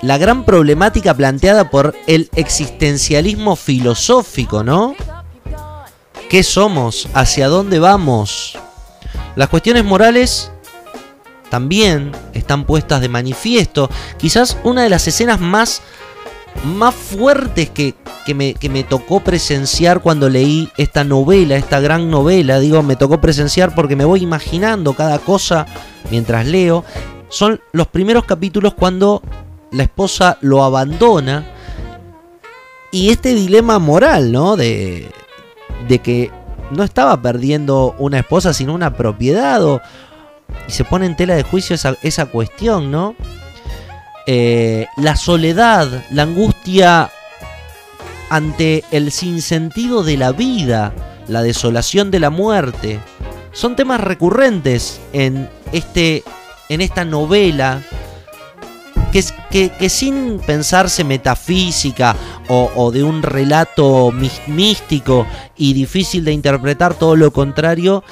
la 0.02 0.18
gran 0.18 0.44
problemática 0.44 1.14
planteada 1.14 1.70
por 1.70 1.96
el 2.08 2.30
existencialismo 2.36 3.56
filosófico, 3.56 4.64
¿no? 4.64 4.96
¿Qué 6.30 6.44
somos? 6.44 7.08
¿Hacia 7.14 7.48
dónde 7.48 7.80
vamos? 7.80 8.58
Las 9.36 9.50
cuestiones 9.50 9.86
morales 9.86 10.52
también 11.50 12.12
están 12.34 12.66
puestas 12.66 13.00
de 13.02 13.10
manifiesto. 13.10 13.90
Quizás 14.18 14.58
una 14.64 14.84
de 14.84 14.90
las 14.90 15.08
escenas 15.08 15.40
más, 15.40 15.82
más 16.64 16.94
fuertes 16.94 17.70
que, 17.70 17.96
que, 18.26 18.34
me, 18.34 18.54
que 18.54 18.70
me 18.70 18.84
tocó 18.84 19.20
presenciar 19.20 20.02
cuando 20.02 20.30
leí 20.30 20.70
esta 20.78 21.04
novela, 21.04 21.56
esta 21.56 21.80
gran 21.80 22.10
novela, 22.10 22.60
digo, 22.60 22.82
me 22.84 22.96
tocó 22.96 23.20
presenciar 23.20 23.76
porque 23.76 23.96
me 23.96 24.06
voy 24.06 24.22
imaginando 24.22 24.94
cada 24.94 25.20
cosa 25.20 25.66
mientras 26.10 26.48
leo, 26.48 26.84
son 27.30 27.62
los 27.72 27.88
primeros 27.88 28.26
capítulos 28.26 28.74
cuando 28.74 29.22
la 29.72 29.84
esposa 29.84 30.38
lo 30.42 30.64
abandona 30.64 31.46
y 32.92 33.10
este 33.10 33.34
dilema 33.34 33.80
moral, 33.80 34.32
¿no? 34.32 34.56
De, 34.56 35.10
de 35.88 36.00
que 36.00 36.32
no 36.70 36.84
estaba 36.84 37.22
perdiendo 37.22 37.96
una 37.98 38.20
esposa, 38.20 38.54
sino 38.54 38.74
una 38.74 38.96
propiedad. 38.96 39.64
O, 39.66 39.82
y 40.68 40.72
se 40.72 40.84
pone 40.84 41.06
en 41.06 41.16
tela 41.16 41.36
de 41.36 41.44
juicio 41.44 41.76
esa, 41.76 41.96
esa 42.04 42.28
cuestión, 42.28 42.92
¿no? 42.92 43.16
Eh, 44.26 44.88
la 44.98 45.16
soledad, 45.16 46.06
la 46.12 46.24
angustia 46.24 47.12
ante 48.30 48.84
el 48.92 49.12
sinsentido 49.12 50.04
de 50.04 50.18
la 50.18 50.32
vida, 50.32 50.94
la 51.28 51.42
desolación 51.42 52.10
de 52.10 52.20
la 52.20 52.30
muerte, 52.30 53.00
son 53.52 53.76
temas 53.76 54.02
recurrentes 54.02 55.00
en 55.12 55.50
este 55.72 56.24
en 56.70 56.82
esta 56.82 57.06
novela 57.06 57.82
que, 59.12 59.70
que, 59.70 59.90
sin 59.90 60.40
pensarse 60.40 61.04
metafísica 61.04 62.16
o, 62.48 62.92
de 62.92 63.04
un 63.04 63.22
relato 63.22 64.12
místico 64.48 65.28
y 65.56 65.74
difícil 65.74 66.26
de 66.26 66.32
interpretar, 66.32 66.96
todo 66.96 67.16
lo 67.16 67.32
contrario, 67.32 68.04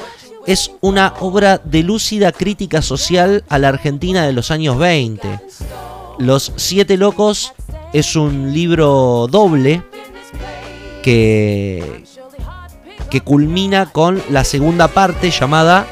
es 0.45 0.71
una 0.81 1.13
obra 1.19 1.57
de 1.57 1.81
lúcida 1.81 2.31
crítica 2.31 2.83
social 2.83 3.43
a 3.49 3.57
la 3.57 3.69
Argentina 3.69 4.25
de 4.25 4.33
los 4.33 4.51
años 4.51 4.77
20. 4.77 5.39
Los 6.21 6.53
Siete 6.55 6.97
Locos 6.97 7.51
es 7.93 8.15
un 8.15 8.53
libro 8.53 9.27
doble 9.27 9.81
que, 11.01 12.03
que 13.09 13.21
culmina 13.21 13.91
con 13.91 14.21
la 14.29 14.43
segunda 14.43 14.87
parte 14.87 15.31
llamada 15.31 15.87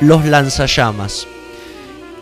Los 0.00 0.24
Lanzallamas. 0.26 1.26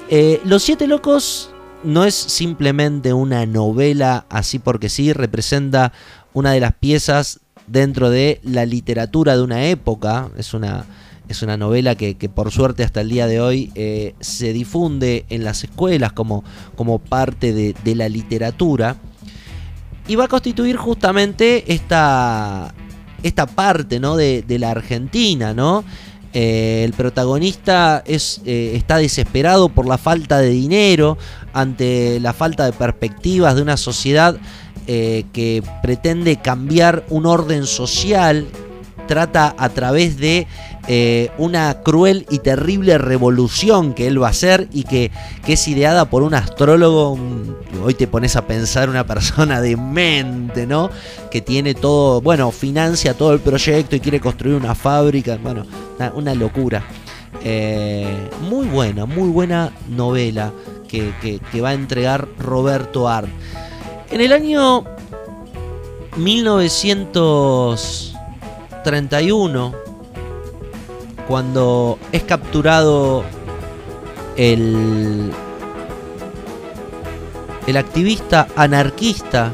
Eh, 0.09 0.41
Los 0.45 0.63
Siete 0.63 0.87
Locos 0.87 1.51
no 1.85 2.05
es 2.05 2.15
simplemente 2.15 3.13
una 3.13 3.45
novela 3.45 4.25
así 4.31 4.59
porque 4.59 4.89
sí, 4.89 5.13
representa 5.13 5.93
una 6.33 6.53
de 6.53 6.61
las 6.61 6.73
piezas 6.73 7.41
dentro 7.67 8.09
de 8.09 8.41
la 8.45 8.65
literatura 8.65 9.37
de 9.37 9.43
una 9.43 9.67
época. 9.67 10.31
Es 10.39 10.55
una, 10.55 10.87
es 11.29 11.43
una 11.43 11.57
novela 11.57 11.95
que, 11.95 12.15
por 12.29 12.51
suerte 12.51 12.85
hasta 12.85 13.01
el 13.01 13.09
día 13.09 13.27
de 13.27 13.41
hoy 13.41 13.73
eh, 13.75 14.15
se 14.21 14.53
difunde 14.53 15.25
en 15.29 15.45
las 15.45 15.65
escuelas 15.65 16.13
como, 16.13 16.45
como 16.77 16.99
parte 16.99 17.53
de, 17.53 17.95
la 17.95 18.09
literatura. 18.09 18.97
Y 20.09 20.17
va 20.17 20.25
a 20.25 20.29
constituir 20.29 20.77
justamente 20.77 21.73
esta, 21.73 22.75
esta 23.23 23.47
parte 23.47 24.01
¿no? 24.01 24.17
de, 24.17 24.45
la 24.59 24.71
Argentina, 24.71 25.55
¿no? 25.55 25.85
Eh, 26.35 26.83
el 26.85 26.95
protagonista 26.95 28.03
es, 28.07 28.41
eh, 28.47 28.73
está 28.75 28.97
desesperado 28.97 29.69
por 29.69 29.87
la 29.87 29.99
falta 29.99 30.39
de 30.39 30.49
dinero, 30.49 31.19
ante 31.53 32.19
la 32.21 32.33
falta 32.33 32.65
de 32.65 32.73
perspectivas 32.73 33.55
de 33.55 33.63
una 33.63 33.77
sociedad 33.77 34.37
que 34.85 35.63
pretende 35.81 36.39
cambiar 36.39 37.07
un 37.09 37.25
orden 37.25 37.67
social 37.67 38.49
trata 39.07 39.55
a 39.59 39.69
través 39.69 40.19
de 40.19 40.47
eh, 40.89 41.31
una 41.39 41.83
cruel 41.83 42.27
y 42.29 42.41
terrible 42.41 42.99
revolución 42.99 43.95
que 43.95 44.09
él 44.09 44.21
va 44.21 44.27
a 44.29 44.31
hacer 44.31 44.69
y 44.73 44.83
que, 44.85 45.11
es 45.47 45.69
ideada 45.69 46.07
por 46.07 46.23
un 46.23 46.35
astrólogo. 46.35 47.19
hoy 47.85 47.95
te 47.95 48.07
pones 48.07 48.37
a 48.37 48.47
pensar 48.47 48.89
una 48.89 49.07
persona 49.07 49.61
de 49.61 49.77
mente, 49.77 50.67
¿no? 50.67 50.91
Que 51.31 51.41
tiene 51.41 51.75
todo, 51.75 52.21
bueno, 52.21 52.51
financia 52.51 53.15
todo 53.15 53.33
el 53.33 53.41
proyecto 53.41 53.95
y 53.97 54.01
quiere 54.01 54.21
construir 54.21 54.57
una 54.57 54.75
fábrica. 54.75 55.39
Bueno, 55.43 55.65
una, 56.15 56.35
locura. 56.35 56.83
Eh, 57.45 58.29
muy 58.49 58.67
buena, 58.67 59.07
muy 59.07 59.29
buena 59.29 59.73
novela 59.89 60.53
que, 60.89 61.13
que 61.21 61.61
va 61.61 61.71
a 61.71 61.75
entregar 61.75 62.29
Roberto 62.39 63.09
Art. 63.09 63.29
En 64.11 64.21
el 64.21 64.33
año 64.33 64.85
1900 66.17 68.12
31, 68.83 69.75
cuando 71.29 71.99
es 72.13 72.23
capturado 72.25 73.25
el, 74.37 75.31
el 77.67 77.77
activista 77.77 78.49
anarquista 78.57 79.53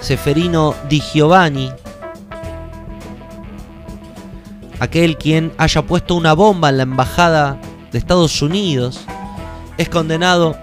Seferino 0.00 0.74
Di 0.88 1.00
Giovanni, 1.00 1.70
aquel 4.80 5.16
quien 5.16 5.52
haya 5.58 5.82
puesto 5.82 6.14
una 6.14 6.32
bomba 6.32 6.68
en 6.70 6.76
la 6.78 6.82
embajada 6.82 7.56
de 7.92 7.98
Estados 7.98 8.42
Unidos, 8.42 9.00
es 9.78 9.88
condenado 9.88 10.56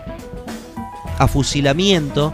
a 1.17 1.28
fusilamiento 1.28 2.34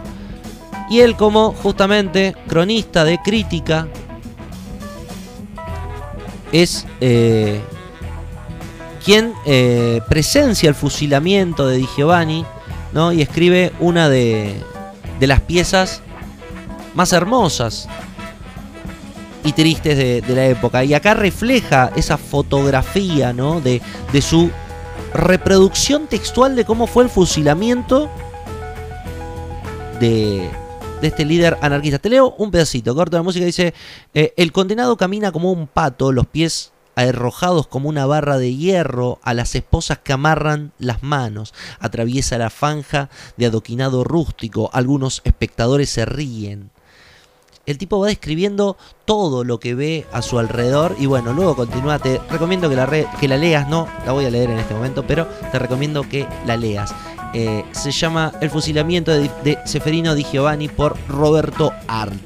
y 0.90 1.00
él 1.00 1.16
como 1.16 1.52
justamente 1.52 2.34
cronista 2.48 3.04
de 3.04 3.18
crítica 3.18 3.88
es 6.52 6.86
eh, 7.00 7.60
quien 9.04 9.32
eh, 9.44 10.00
presencia 10.08 10.68
el 10.68 10.74
fusilamiento 10.74 11.66
de 11.66 11.78
Di 11.78 11.88
Giovanni 11.96 12.44
¿no? 12.92 13.12
y 13.12 13.22
escribe 13.22 13.72
una 13.80 14.08
de, 14.08 14.56
de 15.20 15.26
las 15.26 15.40
piezas 15.40 16.02
más 16.94 17.12
hermosas 17.12 17.88
y 19.44 19.52
tristes 19.52 19.96
de, 19.96 20.34
la 20.34 20.46
época. 20.46 20.82
Y 20.82 20.94
acá 20.94 21.14
refleja 21.14 21.92
esa 21.94 22.18
fotografía 22.18 23.32
¿no? 23.32 23.60
de, 23.60 23.80
de 24.12 24.22
su 24.22 24.50
reproducción 25.14 26.08
textual 26.08 26.56
de 26.56 26.64
cómo 26.64 26.86
fue 26.86 27.04
el 27.04 27.10
fusilamiento 27.10 28.10
de, 30.00 30.50
de 31.00 31.08
este 31.08 31.24
líder 31.24 31.56
anarquista. 31.60 31.98
Te 31.98 32.10
leo 32.10 32.34
un 32.38 32.50
pedacito, 32.50 32.94
corto 32.94 33.16
la 33.16 33.22
música, 33.22 33.44
dice, 33.44 33.74
eh, 34.14 34.32
el 34.36 34.52
condenado 34.52 34.96
camina 34.96 35.32
como 35.32 35.52
un 35.52 35.66
pato, 35.66 36.12
los 36.12 36.26
pies 36.26 36.72
arrojados 36.96 37.66
como 37.66 37.88
una 37.88 38.06
barra 38.06 38.38
de 38.38 38.56
hierro 38.56 39.18
a 39.22 39.34
las 39.34 39.54
esposas 39.54 39.98
que 39.98 40.12
amarran 40.12 40.72
las 40.78 41.02
manos. 41.02 41.54
Atraviesa 41.78 42.38
la 42.38 42.50
fanja 42.50 43.10
de 43.36 43.46
adoquinado 43.46 44.02
rústico. 44.02 44.70
Algunos 44.72 45.20
espectadores 45.24 45.90
se 45.90 46.06
ríen. 46.06 46.70
El 47.66 47.78
tipo 47.78 47.98
va 47.98 48.06
describiendo 48.06 48.76
todo 49.04 49.42
lo 49.42 49.58
que 49.58 49.74
ve 49.74 50.06
a 50.12 50.22
su 50.22 50.38
alrededor 50.38 50.94
y 50.98 51.06
bueno, 51.06 51.32
luego 51.32 51.56
continúa. 51.56 51.98
Te 51.98 52.20
recomiendo 52.30 52.70
que 52.70 52.76
la, 52.76 52.88
que 53.20 53.28
la 53.28 53.36
leas, 53.36 53.68
no 53.68 53.88
la 54.06 54.12
voy 54.12 54.24
a 54.24 54.30
leer 54.30 54.50
en 54.50 54.58
este 54.58 54.72
momento, 54.72 55.04
pero 55.06 55.26
te 55.50 55.58
recomiendo 55.58 56.08
que 56.08 56.26
la 56.46 56.56
leas. 56.56 56.94
Eh, 57.38 57.66
se 57.72 57.90
llama 57.90 58.32
El 58.40 58.48
fusilamiento 58.48 59.12
de, 59.12 59.58
Seferino 59.66 60.14
Di 60.14 60.24
Giovanni 60.24 60.68
por 60.68 60.96
Roberto 61.06 61.70
Arlt. 61.86 62.18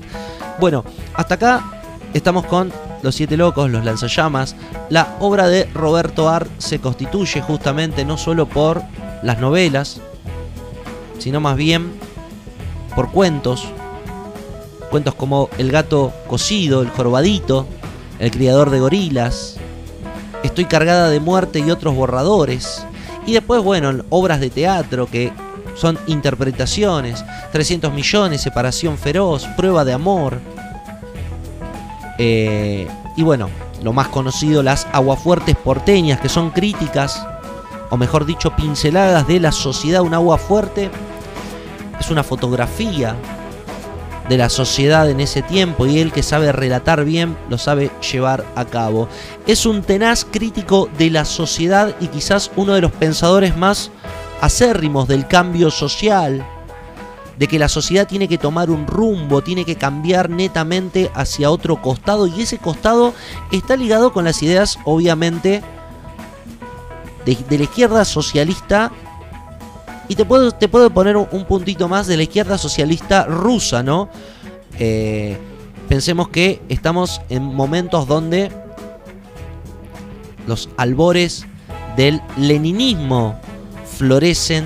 Bueno, 0.60 0.84
hasta 1.14 1.34
acá 1.34 1.82
estamos 2.14 2.46
con 2.46 2.72
Los 3.02 3.16
Siete 3.16 3.36
Locos, 3.36 3.68
Los 3.68 3.84
Lanzallamas. 3.84 4.54
La 4.88 5.16
obra 5.18 5.48
de 5.48 5.64
Roberto 5.74 6.28
Arlt 6.28 6.52
se 6.60 6.78
constituye 6.78 7.40
justamente 7.42 8.04
no 8.04 8.18
solo 8.18 8.46
por 8.46 8.84
las 9.24 9.40
novelas, 9.40 10.00
sino 11.18 11.40
más 11.40 11.56
bien 11.56 11.90
por 12.94 13.10
cuentos. 13.10 13.66
Cuentos 14.92 15.16
como 15.16 15.50
El 15.58 15.72
gato 15.72 16.12
cocido, 16.28 16.82
El 16.82 16.90
jorobadito, 16.90 17.66
El 18.20 18.30
criador 18.30 18.70
de 18.70 18.78
gorilas, 18.78 19.56
Estoy 20.44 20.64
cargada 20.64 21.10
de 21.10 21.20
muerte 21.20 21.58
y 21.58 21.70
otros 21.70 21.94
borradores, 21.94 22.86
y 23.26 23.32
después, 23.34 23.62
bueno, 23.62 23.92
obras 24.10 24.40
de 24.40 24.50
teatro 24.50 25.06
que 25.06 25.32
son 25.76 25.98
interpretaciones, 26.06 27.24
300 27.52 27.92
millones, 27.92 28.40
separación 28.40 28.98
feroz, 28.98 29.46
prueba 29.56 29.84
de 29.84 29.92
amor. 29.92 30.38
Eh, 32.18 32.86
y 33.16 33.22
bueno, 33.22 33.48
lo 33.82 33.92
más 33.92 34.08
conocido, 34.08 34.62
las 34.62 34.86
aguafuertes 34.92 35.56
porteñas, 35.56 36.20
que 36.20 36.28
son 36.28 36.50
críticas, 36.50 37.26
o 37.90 37.96
mejor 37.96 38.26
dicho, 38.26 38.54
pinceladas 38.54 39.26
de 39.26 39.40
la 39.40 39.52
sociedad. 39.52 40.02
Un 40.02 40.14
agua 40.14 40.38
fuerte 40.38 40.90
es 41.98 42.10
una 42.10 42.22
fotografía 42.22 43.16
de 44.30 44.38
la 44.38 44.48
sociedad 44.48 45.10
en 45.10 45.18
ese 45.18 45.42
tiempo 45.42 45.86
y 45.86 45.98
él 45.98 46.12
que 46.12 46.22
sabe 46.22 46.52
relatar 46.52 47.04
bien 47.04 47.36
lo 47.48 47.58
sabe 47.58 47.90
llevar 48.12 48.46
a 48.54 48.64
cabo. 48.64 49.08
Es 49.48 49.66
un 49.66 49.82
tenaz 49.82 50.24
crítico 50.24 50.88
de 50.96 51.10
la 51.10 51.24
sociedad 51.24 51.96
y 52.00 52.06
quizás 52.06 52.52
uno 52.54 52.74
de 52.74 52.80
los 52.80 52.92
pensadores 52.92 53.56
más 53.56 53.90
acérrimos 54.40 55.08
del 55.08 55.26
cambio 55.26 55.72
social, 55.72 56.46
de 57.36 57.48
que 57.48 57.58
la 57.58 57.68
sociedad 57.68 58.06
tiene 58.06 58.28
que 58.28 58.38
tomar 58.38 58.70
un 58.70 58.86
rumbo, 58.86 59.42
tiene 59.42 59.64
que 59.64 59.74
cambiar 59.74 60.30
netamente 60.30 61.10
hacia 61.12 61.50
otro 61.50 61.82
costado 61.82 62.28
y 62.28 62.42
ese 62.42 62.58
costado 62.58 63.14
está 63.50 63.76
ligado 63.76 64.12
con 64.12 64.24
las 64.24 64.44
ideas 64.44 64.78
obviamente 64.84 65.60
de, 67.26 67.58
la 67.58 67.64
izquierda 67.64 68.04
socialista 68.04 68.92
y 70.10 70.16
te 70.16 70.24
puedo, 70.24 70.50
te 70.50 70.66
puedo 70.66 70.90
poner 70.90 71.16
un, 71.16 71.44
puntito 71.44 71.88
más 71.88 72.08
de 72.08 72.16
la 72.16 72.24
izquierda 72.24 72.58
socialista 72.58 73.26
rusa, 73.26 73.84
¿no? 73.84 74.08
Eh, 74.76 75.38
pensemos 75.88 76.28
que 76.30 76.60
estamos 76.68 77.20
en 77.28 77.44
momentos 77.44 78.08
donde 78.08 78.50
los 80.48 80.68
albores 80.76 81.46
del 81.96 82.20
leninismo 82.36 83.40
florecen 83.98 84.64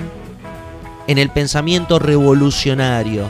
en 1.05 1.19
el 1.19 1.29
pensamiento 1.29 1.99
revolucionario. 1.99 3.29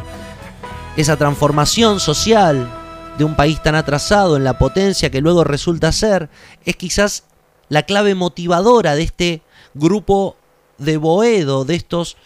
Esa 0.96 1.18
transformación 1.18 2.00
social 2.00 2.72
de 3.18 3.26
un 3.26 3.36
país 3.36 3.62
tan 3.62 3.76
atrasado 3.76 4.38
en 4.38 4.46
la 4.46 4.58
potencia 4.58 5.10
que 5.10 5.20
luego 5.20 5.44
resulta 5.44 5.92
ser 5.92 6.30
es 6.64 6.78
quizás 6.78 7.26
la 7.68 7.84
clave 7.84 8.16
motivadora 8.16 8.96
de 8.96 9.04
este 9.04 9.42
grupo 9.74 10.38
de 10.78 10.98
Boedo, 10.98 11.66
de 11.66 11.76
estos 11.76 12.18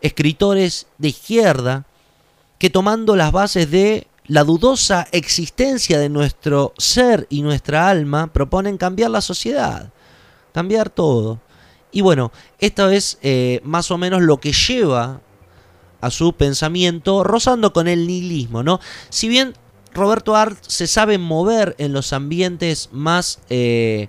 escritores 0.00 0.86
de 0.98 1.08
izquierda, 1.08 1.86
que 2.58 2.70
tomando 2.70 3.16
las 3.16 3.32
bases 3.32 3.70
de 3.70 4.06
la 4.26 4.44
dudosa 4.44 5.06
existencia 5.12 5.98
de 5.98 6.08
nuestro 6.08 6.72
ser 6.78 7.26
y 7.30 7.42
nuestra 7.42 7.88
alma, 7.88 8.32
proponen 8.32 8.76
cambiar 8.76 9.10
la 9.10 9.20
sociedad, 9.20 9.92
cambiar 10.52 10.90
todo. 10.90 11.40
Y 11.92 12.00
bueno, 12.00 12.32
esto 12.58 12.90
es 12.90 13.18
eh, 13.22 13.60
más 13.62 13.90
o 13.90 13.98
menos 13.98 14.22
lo 14.22 14.38
que 14.38 14.52
lleva 14.52 15.20
a 16.00 16.10
su 16.10 16.32
pensamiento, 16.34 17.24
rozando 17.24 17.72
con 17.72 17.88
el 17.88 18.06
nihilismo, 18.06 18.62
¿no? 18.62 18.80
Si 19.08 19.28
bien 19.28 19.54
Roberto 19.94 20.36
Art 20.36 20.58
se 20.66 20.86
sabe 20.86 21.18
mover 21.18 21.74
en 21.78 21.92
los 21.92 22.12
ambientes 22.12 22.90
más, 22.92 23.40
eh, 23.48 24.08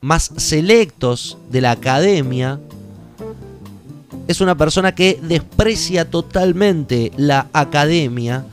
más 0.00 0.32
selectos 0.36 1.38
de 1.48 1.60
la 1.60 1.70
academia, 1.72 2.58
es 4.28 4.40
una 4.40 4.56
persona 4.56 4.94
que 4.94 5.18
desprecia 5.22 6.08
totalmente 6.08 7.12
la 7.16 7.48
academia, 7.52 8.44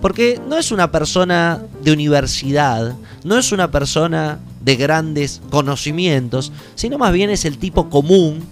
porque 0.00 0.40
no 0.48 0.58
es 0.58 0.70
una 0.70 0.90
persona 0.90 1.62
de 1.82 1.92
universidad, 1.92 2.94
no 3.22 3.38
es 3.38 3.52
una 3.52 3.70
persona 3.70 4.38
de 4.60 4.76
grandes 4.76 5.40
conocimientos, 5.50 6.52
sino 6.74 6.98
más 6.98 7.12
bien 7.12 7.30
es 7.30 7.44
el 7.44 7.58
tipo 7.58 7.88
común 7.88 8.42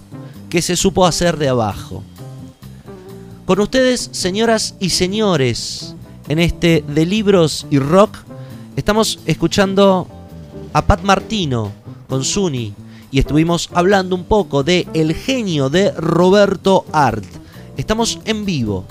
que 0.49 0.61
se 0.61 0.75
supo 0.75 1.05
hacer 1.05 1.37
de 1.37 1.49
abajo. 1.49 2.03
Con 3.45 3.59
ustedes, 3.59 4.09
señoras 4.13 4.75
y 4.79 4.89
señores, 4.89 5.95
en 6.29 6.39
este 6.39 6.83
de 6.87 7.05
libros 7.05 7.67
y 7.69 7.79
rock, 7.79 8.17
estamos 8.75 9.19
escuchando 9.25 10.07
a 10.71 10.85
Pat 10.85 11.01
Martino 11.01 11.71
con 12.07 12.23
Suni 12.23 12.73
y 13.13 13.19
estuvimos 13.19 13.69
hablando 13.73 14.15
un 14.15 14.23
poco 14.23 14.63
de 14.63 14.87
El 14.95 15.13
genio 15.13 15.69
de 15.69 15.91
Roberto 15.91 16.83
Art. 16.91 17.23
Estamos 17.77 18.19
en 18.25 18.43
vivo 18.43 18.85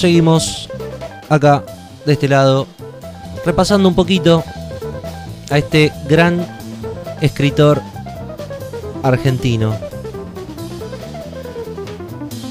seguimos 0.00 0.68
acá, 1.28 1.62
de 2.06 2.14
este 2.14 2.28
lado, 2.28 2.66
repasando 3.44 3.88
un 3.88 3.94
poquito 3.94 4.42
a 5.50 5.58
este 5.58 5.92
gran 6.08 6.46
escritor 7.20 7.82
argentino. 9.02 9.74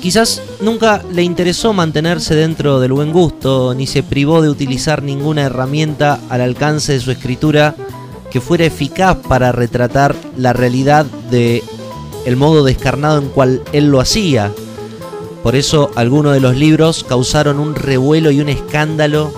Quizás 0.01 0.41
nunca 0.61 1.03
le 1.11 1.23
interesó 1.23 1.73
mantenerse 1.73 2.35
dentro 2.35 2.79
del 2.79 2.93
buen 2.93 3.11
gusto, 3.11 3.73
ni 3.73 3.87
se 3.87 4.03
privó 4.03 4.41
de 4.41 4.49
utilizar 4.49 5.01
ninguna 5.01 5.43
herramienta 5.43 6.19
al 6.29 6.41
alcance 6.41 6.93
de 6.93 6.99
su 6.99 7.11
escritura 7.11 7.75
que 8.29 8.41
fuera 8.41 8.65
eficaz 8.65 9.17
para 9.17 9.51
retratar 9.51 10.15
la 10.37 10.53
realidad 10.53 11.05
de 11.31 11.63
el 12.25 12.35
modo 12.35 12.63
descarnado 12.63 13.19
en 13.19 13.29
cual 13.29 13.63
él 13.73 13.89
lo 13.89 13.99
hacía. 13.99 14.51
Por 15.43 15.55
eso 15.55 15.89
algunos 15.95 16.33
de 16.33 16.41
los 16.41 16.55
libros 16.55 17.05
causaron 17.07 17.59
un 17.59 17.75
revuelo 17.75 18.31
y 18.31 18.41
un 18.41 18.49
escándalo. 18.49 19.31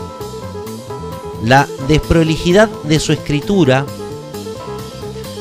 La 1.43 1.67
desprolijidad 1.87 2.69
de 2.83 2.99
su 2.99 3.13
escritura, 3.13 3.85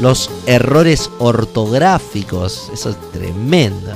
los 0.00 0.30
errores 0.46 1.11
ortográficos, 1.18 2.70
eso 2.72 2.90
es 2.90 2.96
tremendo, 3.12 3.92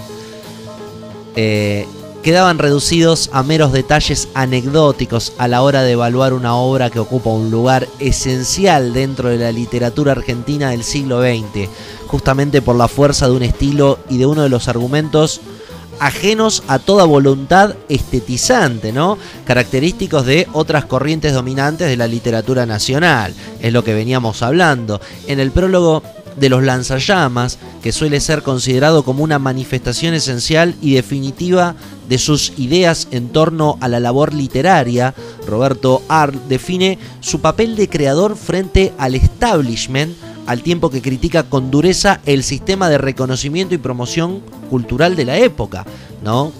eh, 1.37 1.87
quedaban 2.23 2.59
reducidos 2.59 3.29
a 3.33 3.43
meros 3.43 3.73
detalles 3.73 4.29
anecdóticos 4.33 5.35
a 5.37 5.47
la 5.47 5.61
hora 5.61 5.83
de 5.83 5.93
evaluar 5.93 6.33
una 6.33 6.57
obra 6.57 6.89
que 6.89 6.99
ocupa 6.99 7.29
un 7.29 7.51
lugar 7.51 7.87
esencial 7.99 8.95
dentro 8.95 9.29
de 9.29 9.37
la 9.37 9.53
literatura 9.53 10.13
argentina 10.13 10.71
del 10.71 10.85
siglo 10.85 11.21
XX, 11.21 11.69
justamente 12.07 12.63
por 12.63 12.77
la 12.77 12.89
fuerza 12.89 13.27
de 13.29 13.33
un 13.33 13.43
estilo 13.43 13.99
y 14.09 14.17
de 14.17 14.25
uno 14.25 14.43
de 14.43 14.49
los 14.49 14.69
argumentos 14.69 15.43
ajenos 16.01 16.63
a 16.69 16.79
toda 16.79 17.05
voluntad 17.05 17.75
estetizante, 17.89 18.93
¿no? 18.93 19.19
Característicos 19.47 20.27
de 20.27 20.49
otras 20.53 20.85
corrientes 20.85 21.33
dominantes 21.33 21.89
de 21.89 21.97
la 21.97 22.07
literatura 22.07 22.67
nacional, 22.67 23.35
es 23.61 23.73
lo 23.73 23.85
que 23.85 23.95
veníamos 23.95 24.43
hablando. 24.43 25.01
En 25.27 25.41
el 25.41 25.51
prólogo 25.51 26.03
de 26.37 26.49
los 26.49 26.63
lanzallamas, 26.63 27.59
que 27.83 27.93
suele 27.93 28.21
ser 28.21 28.43
considerado 28.43 29.05
como 29.05 29.23
una 29.23 29.39
manifestación 29.39 30.15
esencial 30.15 30.75
y 30.81 30.95
definitiva 30.95 31.77
de 32.09 32.19
sus 32.19 32.53
ideas 32.57 33.09
en 33.11 33.29
torno 33.29 33.79
a 33.81 33.89
la 33.89 34.01
labor 34.01 34.35
literaria, 34.35 35.15
Roberto 35.47 36.03
Art 36.09 36.35
define 36.49 36.99
su 37.21 37.41
papel 37.41 37.77
de 37.77 37.89
creador 37.89 38.37
frente 38.37 38.93
al 38.99 39.15
establishment, 39.15 40.17
al 40.47 40.63
tiempo 40.63 40.91
que 40.91 41.03
critica 41.03 41.45
con 41.45 41.71
dureza 41.71 42.21
el 42.27 42.43
sistema 42.43 42.89
de 42.89 42.99
reconocimiento 42.99 43.75
y 43.75 43.79
promoción 43.79 44.41
cultural 44.71 45.17
de 45.17 45.25
la 45.25 45.39
época, 45.39 45.85
¿no? 46.23 46.53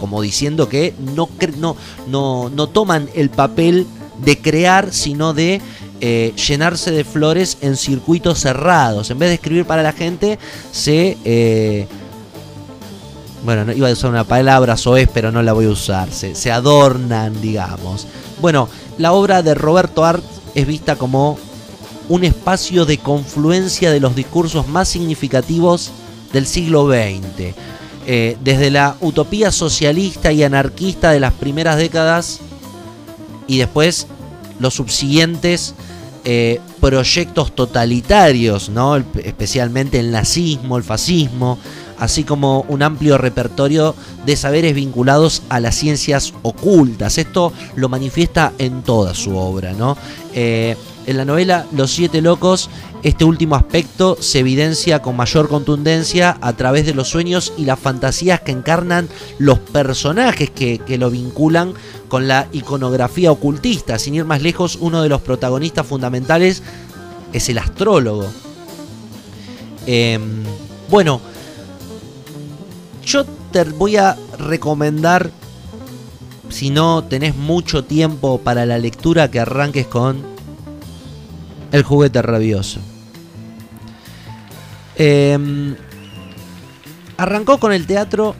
Como, 0.00 0.22
diciendo 0.22 0.68
que 0.68 0.94
no, 1.14 1.28
no, 1.58 1.76
no, 2.08 2.50
no 2.50 2.66
toman 2.68 3.08
el 3.14 3.30
papel 3.30 3.86
de 4.24 4.38
crear, 4.38 4.92
sino 4.92 5.32
de 5.32 5.60
eh, 6.00 6.32
llenarse 6.36 6.90
de 6.90 7.04
flores 7.04 7.58
en 7.60 7.76
circuitos 7.76 8.40
cerrados. 8.40 9.10
En 9.10 9.18
vez 9.18 9.30
de 9.30 9.34
escribir 9.34 9.64
para 9.64 9.82
la 9.82 9.92
gente, 9.92 10.38
se... 10.72 11.16
Eh, 11.24 11.86
bueno, 13.42 13.64
no, 13.64 13.72
iba 13.72 13.88
a 13.88 13.92
usar 13.92 14.10
una 14.10 14.24
palabra 14.24 14.76
soez, 14.76 15.08
pero 15.12 15.32
no 15.32 15.42
la 15.42 15.54
voy 15.54 15.64
a 15.64 15.70
usar. 15.70 16.12
Se, 16.12 16.34
se 16.34 16.52
adornan, 16.52 17.40
digamos. 17.40 18.06
Bueno, 18.40 18.68
la 18.98 19.12
obra 19.12 19.42
de 19.42 19.54
Roberto 19.54 20.04
Art 20.04 20.22
es 20.54 20.66
vista 20.66 20.96
como 20.96 21.38
un 22.10 22.24
espacio 22.24 22.86
de 22.86 22.98
confluencia 22.98 23.92
de 23.92 24.00
los 24.00 24.16
discursos 24.16 24.66
más 24.66 24.88
significativos 24.88 25.92
del 26.32 26.44
siglo 26.44 26.88
XX. 26.88 27.54
Eh, 28.06 28.36
desde 28.42 28.72
la 28.72 28.96
utopía 29.00 29.52
socialista 29.52 30.32
y 30.32 30.42
anarquista 30.42 31.12
de 31.12 31.20
las 31.20 31.32
primeras 31.32 31.76
décadas 31.76 32.40
y 33.46 33.58
después 33.58 34.08
los 34.58 34.74
subsiguientes 34.74 35.74
eh, 36.24 36.60
proyectos 36.80 37.54
totalitarios, 37.54 38.70
¿no? 38.70 38.96
especialmente 38.96 40.00
el 40.00 40.10
nazismo, 40.10 40.78
el 40.78 40.82
fascismo, 40.82 41.58
así 41.96 42.24
como 42.24 42.62
un 42.68 42.82
amplio 42.82 43.18
repertorio 43.18 43.94
de 44.26 44.34
saberes 44.34 44.74
vinculados 44.74 45.42
a 45.48 45.60
las 45.60 45.76
ciencias 45.76 46.34
ocultas. 46.42 47.18
Esto 47.18 47.52
lo 47.76 47.88
manifiesta 47.88 48.52
en 48.58 48.82
toda 48.82 49.14
su 49.14 49.36
obra. 49.36 49.74
¿no? 49.74 49.96
Eh, 50.34 50.76
En 51.06 51.16
la 51.16 51.24
novela 51.24 51.66
Los 51.72 51.90
Siete 51.90 52.20
Locos, 52.20 52.70
este 53.02 53.24
último 53.24 53.56
aspecto 53.56 54.18
se 54.20 54.40
evidencia 54.40 55.00
con 55.00 55.16
mayor 55.16 55.48
contundencia 55.48 56.36
a 56.40 56.52
través 56.52 56.86
de 56.86 56.94
los 56.94 57.08
sueños 57.08 57.52
y 57.56 57.64
las 57.64 57.78
fantasías 57.78 58.40
que 58.40 58.52
encarnan 58.52 59.08
los 59.38 59.58
personajes 59.58 60.50
que, 60.50 60.78
que 60.78 60.98
lo 60.98 61.10
vinculan 61.10 61.72
con 62.08 62.28
la 62.28 62.48
iconografía 62.52 63.32
ocultista. 63.32 63.98
Sin 63.98 64.14
ir 64.14 64.24
más 64.24 64.42
lejos, 64.42 64.76
uno 64.80 65.02
de 65.02 65.08
los 65.08 65.22
protagonistas 65.22 65.86
fundamentales 65.86 66.62
es 67.32 67.48
el 67.48 67.58
astrólogo. 67.58 68.26
Em, 69.86 70.42
bueno, 70.88 71.20
yo 73.04 73.24
te 73.24 73.64
voy 73.64 73.96
a 73.96 74.16
recomendar, 74.38 75.30
si 76.48 76.70
no 76.70 77.04
tenés 77.04 77.34
mucho 77.36 77.84
tiempo 77.84 78.38
para 78.38 78.66
la 78.66 78.78
lectura, 78.78 79.30
que 79.30 79.40
arranques 79.40 79.86
con 79.86 80.22
El 81.72 81.82
juguete 81.82 82.20
rabioso. 82.22 82.80
Em, 84.96 85.76
arrancó 87.16 87.58
con 87.58 87.72
el 87.72 87.86
teatro 87.86 88.34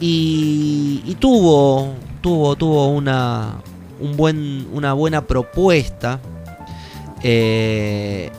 y, 0.00 1.16
tuvo, 1.20 1.94
tuvo, 2.20 2.56
tuvo 2.56 2.88
una, 2.88 3.62
un 4.00 4.16
buen, 4.16 4.66
una 4.72 4.92
buena 4.92 5.26
propuesta. 5.26 6.20
Eh, 7.22 8.30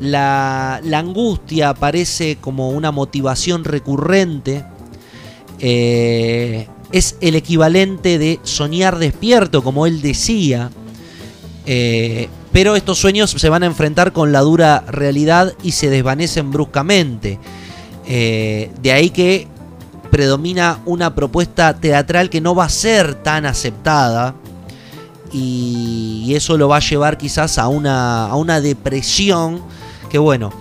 la, 0.00 0.80
angustia 0.94 1.70
aparece 1.70 2.38
como 2.40 2.70
una 2.70 2.90
motivación 2.90 3.64
recurrente. 3.64 4.64
Eh, 5.58 6.68
es 6.92 7.16
el 7.20 7.34
equivalente 7.34 8.18
de 8.18 8.40
soñar 8.42 8.98
despierto, 8.98 9.62
como 9.62 9.86
él 9.86 10.00
decía. 10.00 10.70
Eh, 11.66 12.28
pero 12.52 12.76
estos 12.76 12.98
sueños 12.98 13.30
se 13.30 13.48
van 13.48 13.62
a 13.62 13.66
enfrentar 13.66 14.12
con 14.12 14.32
la 14.32 14.40
dura 14.40 14.84
realidad 14.88 15.54
y 15.62 15.72
se 15.72 15.90
desvanecen 15.90 16.50
bruscamente. 16.50 17.38
de 18.06 18.92
ahí 18.92 19.10
que 19.10 19.48
predomina 20.12 20.80
una 20.84 21.14
propuesta 21.14 21.74
teatral 21.74 22.28
que 22.28 22.42
no 22.42 22.54
va 22.54 22.66
a 22.66 22.68
ser 22.68 23.14
tan 23.14 23.46
aceptada 23.46 24.34
y, 25.32 26.34
eso 26.34 26.58
lo 26.58 26.68
va 26.68 26.76
a 26.76 26.80
llevar 26.80 27.18
quizás 27.18 27.58
a 27.58 27.68
una, 27.68 28.26
a 28.26 28.36
una 28.36 28.60
depresión 28.60 29.62
que 30.10 30.18
bueno, 30.18 30.52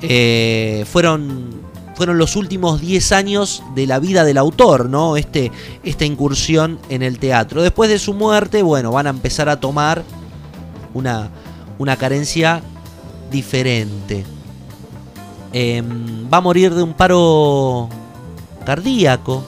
eh, 0.00 0.86
fueron, 0.90 1.50
fueron 1.94 2.16
los 2.16 2.36
últimos 2.36 2.80
10 2.80 3.12
años 3.12 3.62
de 3.74 3.86
la 3.86 3.98
vida 3.98 4.24
del 4.24 4.38
autor, 4.38 4.88
¿no? 4.88 5.18
Este, 5.18 5.52
esta 5.82 6.06
incursión 6.06 6.78
en 6.88 7.02
el 7.02 7.18
teatro. 7.18 7.62
Después 7.62 7.90
de 7.90 7.98
su 7.98 8.14
muerte, 8.14 8.62
bueno, 8.62 8.92
van 8.92 9.06
a 9.06 9.10
empezar 9.10 9.50
a 9.50 9.60
tomar 9.60 10.02
una, 10.94 11.28
una 11.78 11.96
carencia 11.96 12.62
diferente. 13.30 14.24
Em, 15.52 16.28
va 16.32 16.38
a 16.38 16.40
morir 16.40 16.74
de 16.74 16.82
un 16.82 16.94
paro 16.94 17.88
cardíaco. 18.64 19.44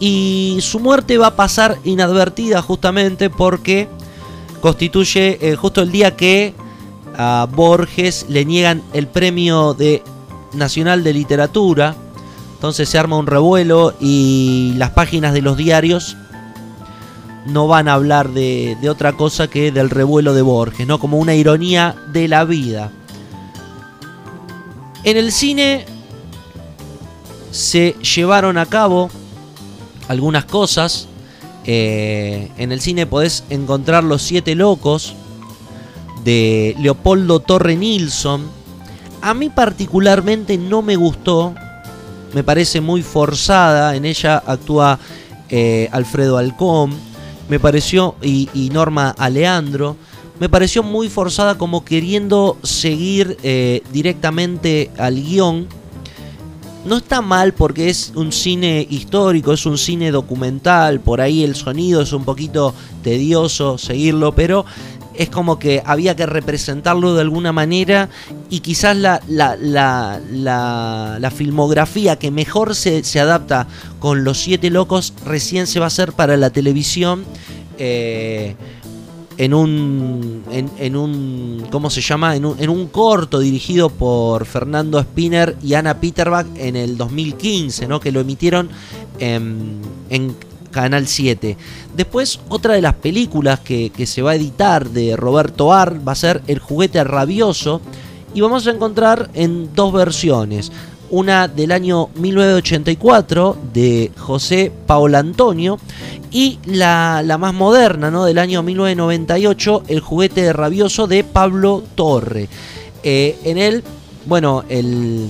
Y 0.00 0.58
su 0.60 0.80
muerte 0.80 1.18
va 1.18 1.28
a 1.28 1.36
pasar 1.36 1.78
inadvertida 1.84 2.62
justamente 2.62 3.30
porque 3.30 3.88
constituye 4.60 5.38
eh, 5.40 5.56
justo 5.56 5.82
el 5.82 5.90
día 5.90 6.16
que 6.16 6.54
a 7.16 7.48
Borges 7.50 8.26
le 8.28 8.44
niegan 8.44 8.82
el 8.92 9.08
premio 9.08 9.74
de 9.74 10.02
nacional 10.52 11.02
de 11.02 11.12
literatura. 11.12 11.96
Entonces 12.54 12.88
se 12.88 12.98
arma 12.98 13.16
un 13.16 13.26
revuelo 13.26 13.94
y 14.00 14.74
las 14.76 14.90
páginas 14.90 15.32
de 15.34 15.42
los 15.42 15.56
diarios 15.56 16.16
no 17.46 17.66
van 17.66 17.88
a 17.88 17.94
hablar 17.94 18.30
de, 18.30 18.76
de, 18.80 18.90
otra 18.90 19.12
cosa 19.12 19.48
que 19.48 19.72
del 19.72 19.90
revuelo 19.90 20.34
de 20.34 20.42
Borges, 20.42 20.86
¿no? 20.86 20.98
Como 20.98 21.18
una 21.18 21.34
ironía 21.34 21.96
de 22.12 22.28
la 22.28 22.44
vida. 22.44 22.90
En 25.04 25.16
el 25.16 25.32
cine 25.32 25.86
se 27.50 27.96
llevaron 28.02 28.58
a 28.58 28.66
cabo 28.66 29.10
algunas 30.08 30.44
cosas. 30.44 31.08
Eh, 31.64 32.50
en 32.56 32.72
el 32.72 32.80
cine 32.80 33.06
podés 33.06 33.44
encontrar 33.50 34.04
Los 34.04 34.22
Siete 34.22 34.54
Locos 34.54 35.14
de 36.24 36.74
Leopoldo 36.78 37.40
Torre 37.40 37.76
Nilsson. 37.76 38.48
A 39.20 39.34
mí 39.34 39.50
particularmente 39.50 40.56
no 40.58 40.82
me 40.82 40.96
gustó. 40.96 41.54
Me 42.34 42.42
parece 42.42 42.80
muy 42.80 43.02
forzada. 43.02 43.96
En 43.96 44.04
ella 44.04 44.42
actúa 44.46 44.98
eh, 45.48 45.88
Alfredo 45.92 46.38
Alcón. 46.38 47.07
Me 47.48 47.58
pareció. 47.58 48.14
Y, 48.22 48.70
Norma 48.72 49.14
Aleandro. 49.16 49.96
Me 50.40 50.48
pareció 50.48 50.84
muy 50.84 51.08
forzada 51.08 51.58
como 51.58 51.84
queriendo 51.84 52.58
seguir 52.62 53.36
eh, 53.42 53.82
directamente 53.92 54.90
al 54.96 55.16
guion 55.16 55.66
no 56.84 56.96
está 56.96 57.20
mal 57.20 57.52
porque 57.52 57.90
es 57.90 58.12
un 58.14 58.32
cine 58.32 58.86
histórico, 58.88 59.52
es 59.52 59.66
un 59.66 59.78
cine 59.78 60.10
documental, 60.10 61.00
por 61.00 61.20
ahí 61.20 61.44
el 61.44 61.54
sonido 61.54 62.00
es 62.00 62.12
un 62.12 62.24
poquito 62.24 62.74
tedioso 63.02 63.78
seguirlo, 63.78 64.34
pero 64.34 64.64
es 65.18 65.28
como 65.28 65.58
que 65.58 65.82
había 65.84 66.16
que 66.16 66.26
representarlo 66.26 67.14
de 67.14 67.22
alguna 67.22 67.52
manera 67.52 68.08
y 68.48 68.60
quizás 68.60 68.96
la, 68.96 69.20
la, 69.28 71.32
filmografía 71.34 72.16
que 72.16 72.30
mejor 72.30 72.76
se, 72.76 73.02
adapta 73.20 73.66
con 73.98 74.22
Los 74.22 74.38
Siete 74.38 74.70
Locos 74.70 75.12
recién 75.26 75.66
se 75.66 75.80
va 75.80 75.86
a 75.86 75.88
hacer 75.88 76.12
para 76.12 76.36
la 76.36 76.50
televisión. 76.50 77.24
Eh, 77.78 78.54
en 79.38 79.54
un, 79.54 80.42
en, 80.50 80.96
un 80.96 81.64
¿cómo 81.70 81.90
se 81.90 82.00
llama? 82.00 82.34
En 82.34 82.44
un, 82.44 82.58
en 82.58 82.70
un, 82.70 82.88
corto 82.88 83.38
dirigido 83.38 83.88
por 83.88 84.46
Fernando 84.46 85.00
Spinner 85.00 85.56
y 85.62 85.74
Ana 85.74 86.00
Peterbach 86.00 86.46
en 86.56 86.74
el 86.74 86.96
2015, 86.96 87.86
¿no? 87.86 88.00
Que 88.00 88.10
lo 88.10 88.18
emitieron 88.18 88.68
en 89.20 89.80
Canal 90.70 91.06
7. 91.06 91.56
Después, 91.96 92.40
otra 92.48 92.74
de 92.74 92.82
las 92.82 92.94
películas 92.94 93.60
que, 93.60 93.90
se 94.06 94.22
va 94.22 94.32
a 94.32 94.34
editar 94.34 94.88
de 94.90 95.16
Roberto 95.16 95.72
Ar 95.72 96.06
va 96.06 96.12
a 96.12 96.16
ser 96.16 96.42
El 96.46 96.58
juguete 96.58 97.02
rabioso. 97.04 97.80
Y 98.34 98.40
vamos 98.40 98.66
a 98.66 98.70
encontrar 98.70 99.30
en 99.34 99.74
dos 99.74 99.92
versiones 99.92 100.70
una 101.10 101.48
del 101.48 101.72
año 101.72 102.10
1984 102.16 103.56
de 103.72 104.12
José 104.18 104.70
Paolo 104.86 105.16
Antonio 105.16 105.78
y 106.30 106.58
la, 106.66 107.24
más 107.38 107.54
moderna, 107.54 108.10
¿no? 108.10 108.24
Del 108.24 108.38
año 108.38 108.62
1998, 108.62 109.84
El 109.88 110.00
juguete 110.00 110.52
rabioso 110.52 111.06
de 111.06 111.24
Pablo 111.24 111.82
Torre. 111.94 112.48
Eh, 113.02 113.38
en 113.44 113.56
él, 113.56 113.82
bueno, 114.26 114.64
el, 114.68 115.28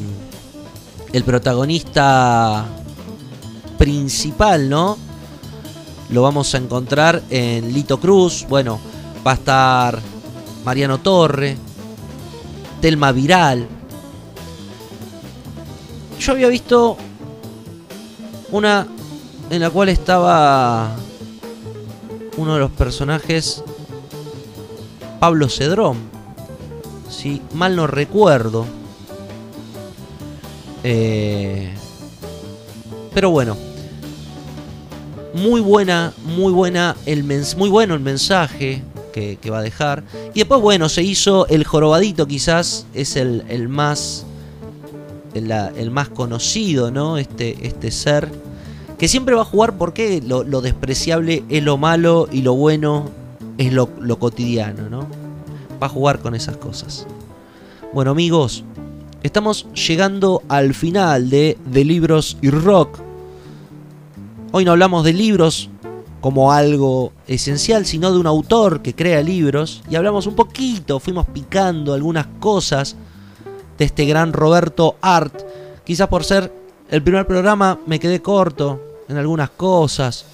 el 1.12 1.24
protagonista 1.24 2.66
principal, 3.76 4.68
¿no? 4.68 4.98
Lo 6.10 6.22
vamos 6.22 6.54
a 6.54 6.58
encontrar 6.58 7.22
en 7.30 7.72
Lito 7.72 8.00
Cruz. 8.00 8.46
Bueno, 8.48 8.80
va 9.26 9.32
a 9.32 9.34
estar 9.34 10.00
Mariano 10.64 10.98
Torre, 10.98 11.56
Telma 12.80 13.12
Viral. 13.12 13.68
Yo 16.18 16.32
había 16.32 16.48
visto 16.48 16.96
una 18.50 18.86
en 19.50 19.60
la 19.60 19.70
cual 19.70 19.88
estaba 19.88 20.96
uno 22.36 22.54
de 22.54 22.60
los 22.60 22.70
personajes, 22.70 23.62
Pablo 25.20 25.48
Cedrón, 25.48 25.98
si 27.10 27.42
mal 27.54 27.76
no 27.76 27.86
recuerdo. 27.86 28.66
Eh, 30.84 31.74
pero 33.12 33.30
bueno, 33.30 33.56
muy 35.34 35.60
buena, 35.60 36.12
muy 36.24 36.52
buena 36.52 36.96
el 37.06 37.24
muy 37.56 37.68
bueno 37.68 37.94
el 37.94 38.00
mensaje 38.00 38.82
que, 39.12 39.50
va 39.50 39.58
a 39.58 39.62
dejar. 39.62 40.04
Y 40.34 40.38
después, 40.40 40.60
bueno, 40.60 40.88
se 40.88 41.02
hizo 41.02 41.46
el 41.48 41.64
jorobadito, 41.64 42.26
quizás 42.26 42.86
es 42.94 43.16
el, 43.16 43.68
más 43.68 44.24
el, 45.34 45.50
el, 45.50 45.90
más 45.90 46.08
conocido, 46.08 46.90
¿no? 46.90 47.18
Este, 47.18 47.66
este 47.66 47.90
ser 47.90 48.28
que 48.98 49.08
siempre 49.08 49.34
va 49.34 49.42
a 49.42 49.44
jugar 49.44 49.78
porque 49.78 50.20
lo, 50.24 50.60
despreciable 50.60 51.44
es 51.48 51.62
lo 51.62 51.78
malo 51.78 52.28
y 52.30 52.42
lo 52.42 52.54
bueno 52.54 53.10
es 53.56 53.72
lo, 53.72 53.88
cotidiano, 54.18 54.88
¿no? 54.90 55.06
Va 55.80 55.86
a 55.86 55.90
jugar 55.90 56.18
con 56.18 56.34
esas 56.34 56.56
cosas. 56.56 57.06
Bueno 57.92 58.10
amigos, 58.10 58.64
estamos 59.22 59.66
llegando 59.72 60.42
al 60.48 60.74
final 60.74 61.30
de, 61.30 61.56
de 61.64 61.84
Libros 61.84 62.36
y 62.42 62.50
Rock. 62.50 63.07
Hoy 64.50 64.64
no 64.64 64.72
hablamos 64.72 65.04
de 65.04 65.12
libros 65.12 65.68
como 66.22 66.52
algo 66.52 67.12
esencial, 67.26 67.84
sino 67.84 68.10
de 68.10 68.18
un 68.18 68.26
autor 68.26 68.80
que 68.80 68.94
crea 68.94 69.22
libros. 69.22 69.82
Y 69.90 69.96
hablamos 69.96 70.26
un 70.26 70.34
poquito, 70.34 71.00
fuimos 71.00 71.26
picando 71.26 71.92
algunas 71.92 72.26
cosas 72.40 72.96
de 73.76 73.84
este 73.84 74.06
gran 74.06 74.32
Roberto 74.32 74.96
Art. 75.02 75.42
Quizás 75.84 76.08
por 76.08 76.24
ser 76.24 76.50
el 76.90 77.02
primer 77.02 77.26
programa 77.26 77.78
me 77.86 78.00
quedé 78.00 78.22
corto, 78.22 78.80
en 79.08 79.18
algunas 79.18 79.50
cosas. 79.50 80.24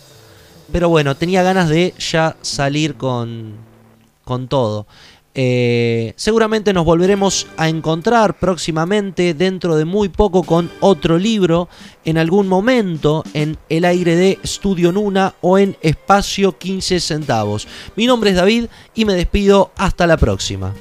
pero 0.70 0.88
bueno, 0.88 1.16
tenía 1.16 1.42
ganas 1.42 1.68
de 1.68 1.92
ya 1.98 2.36
salir 2.40 2.94
con, 2.94 3.54
con 4.24 4.46
todo. 4.46 4.86
Eh, 5.34 6.12
seguramente 6.16 6.72
nos 6.72 6.84
volveremos 6.84 7.48
a 7.56 7.68
encontrar 7.68 8.38
próximamente, 8.38 9.34
dentro 9.34 9.76
de 9.76 9.84
muy 9.84 10.08
poco, 10.08 10.44
con 10.44 10.70
otro 10.80 11.18
libro, 11.18 11.68
en 12.04 12.18
algún 12.18 12.46
momento, 12.46 13.24
en 13.34 13.56
el 13.68 13.84
aire 13.84 14.14
de 14.14 14.38
Estudio 14.42 14.92
Nuna 14.92 15.34
o 15.40 15.58
en 15.58 15.76
Espacio 15.80 16.56
15 16.56 17.00
Centavos. 17.00 17.66
Mi 17.96 18.06
nombre 18.06 18.30
es 18.30 18.36
David 18.36 18.66
y 18.94 19.04
me 19.04 19.14
despido 19.14 19.72
hasta 19.76 20.06
la 20.06 20.16
próxima. 20.16 20.74